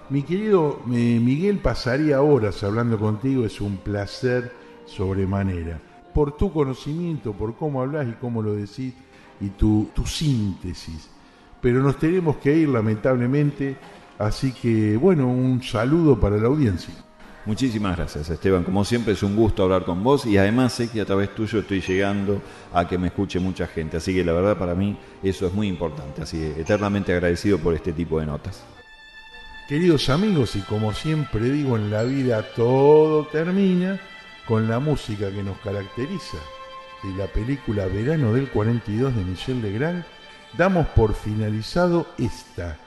Mi 0.10 0.24
querido 0.24 0.82
Miguel, 0.86 1.60
pasaría 1.60 2.22
horas 2.22 2.64
hablando 2.64 2.98
contigo, 2.98 3.46
es 3.46 3.60
un 3.60 3.78
placer 3.78 4.52
sobremanera. 4.86 5.80
Por 6.14 6.36
tu 6.38 6.52
conocimiento, 6.52 7.34
por 7.34 7.56
cómo 7.56 7.82
hablas 7.82 8.08
y 8.08 8.14
cómo 8.14 8.42
lo 8.42 8.54
decís 8.54 8.94
y 9.42 9.50
tu, 9.50 9.90
tu 9.94 10.06
síntesis. 10.06 11.10
Pero 11.62 11.82
nos 11.82 11.98
tenemos 11.98 12.38
que 12.38 12.56
ir, 12.56 12.70
lamentablemente 12.70 13.78
Así 14.20 14.52
que, 14.52 14.98
bueno, 14.98 15.28
un 15.30 15.64
saludo 15.64 16.20
para 16.20 16.36
la 16.36 16.48
audiencia. 16.48 16.94
Muchísimas 17.46 17.96
gracias, 17.96 18.30
Esteban. 18.30 18.66
Como 18.66 18.84
siempre, 18.84 19.14
es 19.14 19.24
un 19.24 19.34
gusto 19.34 19.64
hablar 19.64 19.86
con 19.86 20.04
vos 20.04 20.26
y 20.26 20.38
además 20.38 20.74
sé 20.74 20.90
que 20.90 21.00
a 21.00 21.06
través 21.06 21.34
tuyo 21.34 21.60
estoy 21.60 21.80
llegando 21.80 22.42
a 22.74 22.86
que 22.86 22.98
me 22.98 23.08
escuche 23.08 23.40
mucha 23.40 23.66
gente. 23.66 23.96
Así 23.96 24.14
que 24.14 24.26
la 24.26 24.34
verdad 24.34 24.58
para 24.58 24.76
mí 24.76 24.98
eso 25.24 25.48
es 25.48 25.54
muy 25.54 25.70
importante. 25.70 26.22
Así 26.22 26.38
que 26.38 26.62
eternamente 26.62 27.14
agradecido 27.14 27.60
por 27.60 27.74
este 27.74 27.94
tipo 27.94 28.20
de 28.20 28.26
notas. 28.26 28.62
Queridos 29.70 30.10
amigos, 30.10 30.58
y 30.58 30.62
como 30.64 30.94
siempre 30.94 31.50
digo, 31.50 31.78
en 31.78 31.90
la 31.90 32.04
vida 32.04 32.44
todo 32.56 33.26
termina 33.28 34.02
con 34.46 34.68
la 34.68 34.80
música 34.80 35.32
que 35.32 35.44
nos 35.44 35.58
caracteriza. 35.60 36.38
De 37.04 37.16
la 37.16 37.28
película 37.28 37.86
Verano 37.86 38.34
del 38.34 38.50
42 38.50 39.16
de 39.16 39.24
Michel 39.24 39.62
Legrand, 39.62 40.04
damos 40.58 40.88
por 40.88 41.14
finalizado 41.14 42.06
esta 42.18 42.78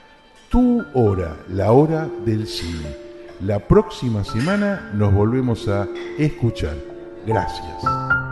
tu 0.53 0.85
hora, 0.93 1.35
la 1.49 1.71
hora 1.71 2.07
del 2.25 2.45
cine. 2.45 2.95
La 3.41 3.57
próxima 3.57 4.23
semana 4.23 4.91
nos 4.93 5.11
volvemos 5.11 5.67
a 5.67 5.87
escuchar. 6.19 6.75
Gracias. 7.25 8.22